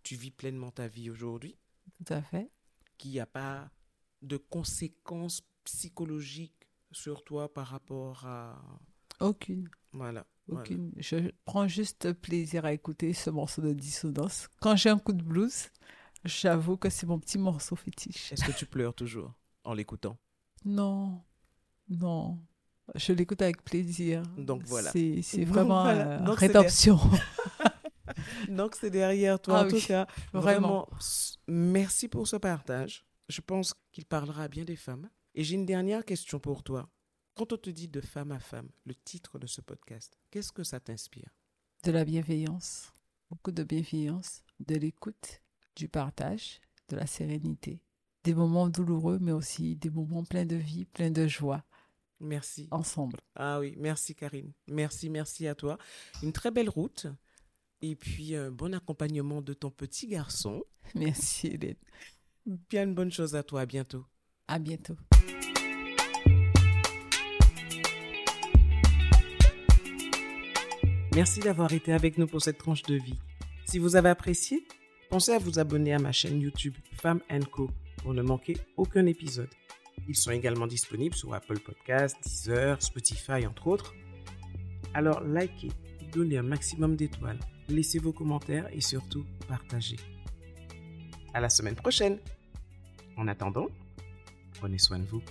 tu 0.03 0.17
vis 0.17 0.33
pleinement 0.33 0.73
ta 0.73 0.89
vie 0.89 1.09
aujourd'hui, 1.09 1.57
Tout 2.05 2.13
à 2.13 2.21
fait. 2.21 2.51
qu'il 2.99 3.13
n'y 3.13 3.21
a 3.21 3.27
pas 3.27 3.71
de 4.23 4.37
conséquences 4.37 5.43
psychologiques 5.63 6.67
sur 6.91 7.23
toi 7.23 7.53
par 7.55 7.69
rapport 7.69 8.27
à... 8.27 8.61
Aucune. 9.21 9.69
Voilà. 9.93 10.27
voilà. 10.49 10.63
Aucune. 10.63 10.91
Je 10.97 11.31
prends 11.45 11.69
juste 11.69 12.13
plaisir 12.15 12.65
à 12.65 12.73
écouter 12.73 13.13
ce 13.13 13.31
morceau 13.31 13.63
de 13.63 13.73
dissonance. 13.73 14.49
Quand 14.61 14.75
j'ai 14.75 14.89
un 14.91 14.99
coup 14.99 15.13
de 15.13 15.23
blues, 15.23 15.69
j'avoue 16.25 16.77
que 16.77 16.91
c'est 16.91 17.07
mon 17.07 17.21
petit 17.21 17.39
morceau 17.39 17.77
fétiche. 17.77 18.33
Est-ce 18.33 18.45
que 18.45 18.59
tu 18.59 18.67
pleures 18.67 18.95
toujours 18.95 19.33
en 19.63 19.75
l'écoutant? 19.75 20.19
Non, 20.65 21.23
non. 21.89 22.37
Je 22.95 23.13
l'écoute 23.13 23.43
avec 23.43 23.63
plaisir. 23.63 24.23
Donc 24.37 24.63
voilà. 24.65 24.91
C'est 24.91 25.45
vraiment 25.45 25.83
voilà. 25.83 26.21
euh, 26.21 26.25
Donc 26.25 26.39
rédemption. 26.39 26.99
Donc 28.49 28.75
c'est 28.75 28.91
derrière 28.91 29.41
toi 29.41 29.61
Ah 29.61 29.65
en 29.65 29.69
tout 29.69 29.81
cas. 29.87 30.07
vraiment. 30.33 30.89
Merci 31.47 32.09
pour 32.09 32.27
ce 32.27 32.37
partage. 32.37 33.05
Je 33.29 33.41
pense 33.41 33.75
qu'il 33.93 34.05
parlera 34.07 34.49
bien 34.49 34.65
des 34.65 34.77
femmes. 34.77 35.09
Et 35.35 35.45
j'ai 35.45 35.55
une 35.55 35.67
dernière 35.67 36.05
question 36.05 36.41
pour 36.41 36.63
toi. 36.65 36.89
Quand 37.37 37.53
on 37.53 37.57
te 37.57 37.71
dit 37.71 37.87
de 37.89 38.01
femme 38.01 38.33
à 38.33 38.41
femme, 38.41 38.69
le 38.85 38.95
titre 38.95 39.39
de 39.39 39.47
ce 39.47 39.61
podcast, 39.61 40.19
qu'est-ce 40.31 40.51
que 40.53 40.65
ça 40.65 40.81
t'inspire? 40.81 41.31
De 41.85 41.93
la 41.93 42.05
bienveillance. 42.05 42.93
Beaucoup 43.31 43.53
de 43.53 43.63
bienveillance, 43.63 44.43
de 44.59 44.75
l'écoute, 44.75 45.41
du 45.77 45.89
partage, 45.89 46.61
de 46.89 46.97
la 46.97 47.07
sérénité. 47.07 47.81
Des 48.25 48.35
moments 48.35 48.69
douloureux, 48.69 49.19
mais 49.21 49.31
aussi 49.33 49.77
des 49.77 49.89
moments 49.89 50.25
pleins 50.25 50.45
de 50.45 50.57
vie, 50.57 50.85
pleins 50.85 51.13
de 51.13 51.27
joie, 51.29 51.65
Merci. 52.21 52.69
ensemble. 52.71 53.19
Ah 53.35 53.59
oui, 53.61 53.75
merci 53.79 54.15
Karine. 54.15 54.53
Merci, 54.69 55.09
merci 55.09 55.47
à 55.47 55.55
toi. 55.55 55.79
Une 56.23 56.33
très 56.33 56.51
belle 56.51 56.69
route. 56.69 57.07
Et 57.83 57.97
puis, 57.97 58.37
un 58.37 58.51
bon 58.51 58.75
accompagnement 58.75 59.41
de 59.41 59.55
ton 59.55 59.71
petit 59.71 60.07
garçon. 60.07 60.63
Merci, 60.95 61.47
Hélène. 61.47 61.77
Bien 62.45 62.83
une 62.85 62.95
bonne 62.95 63.11
chose 63.11 63.35
à 63.35 63.43
toi. 63.43 63.63
À 63.63 63.67
bientôt. 63.67 64.05
À 64.49 64.59
bientôt. 64.59 64.97
Merci 71.15 71.41
d'avoir 71.41 71.73
été 71.73 71.93
avec 71.93 72.19
nous 72.19 72.27
pour 72.27 72.43
cette 72.43 72.59
tranche 72.59 72.83
de 72.83 72.95
vie. 72.95 73.19
Si 73.65 73.79
vous 73.79 73.97
avez 73.97 74.11
apprécié, 74.11 74.65
pensez 75.09 75.33
à 75.33 75.39
vous 75.39 75.59
abonner 75.59 75.93
à 75.93 75.99
ma 75.99 76.13
chaîne 76.13 76.41
YouTube 76.41 76.75
Femme 76.93 77.21
Co 77.51 77.71
pour 77.97 78.15
ne 78.15 78.23
manquer 78.23 78.57
aucun 78.77 79.07
épisode. 79.07 79.51
Ils 80.11 80.17
sont 80.17 80.33
également 80.33 80.67
disponibles 80.67 81.15
sur 81.15 81.33
Apple 81.33 81.61
Podcasts, 81.61 82.17
Deezer, 82.25 82.83
Spotify, 82.83 83.47
entre 83.47 83.69
autres. 83.69 83.95
Alors 84.93 85.23
likez, 85.23 85.69
donnez 86.11 86.39
un 86.39 86.43
maximum 86.43 86.97
d'étoiles, 86.97 87.39
laissez 87.69 88.01
vos 88.01 88.13
commentaires 88.13 88.67
et 88.73 88.81
surtout 88.81 89.25
partagez. 89.47 89.99
À 91.33 91.41
la 91.41 91.49
semaine 91.49 91.77
prochaine. 91.77 92.19
En 93.17 93.29
attendant, 93.29 93.69
prenez 94.59 94.79
soin 94.79 94.99
de 94.99 95.05
vous. 95.05 95.23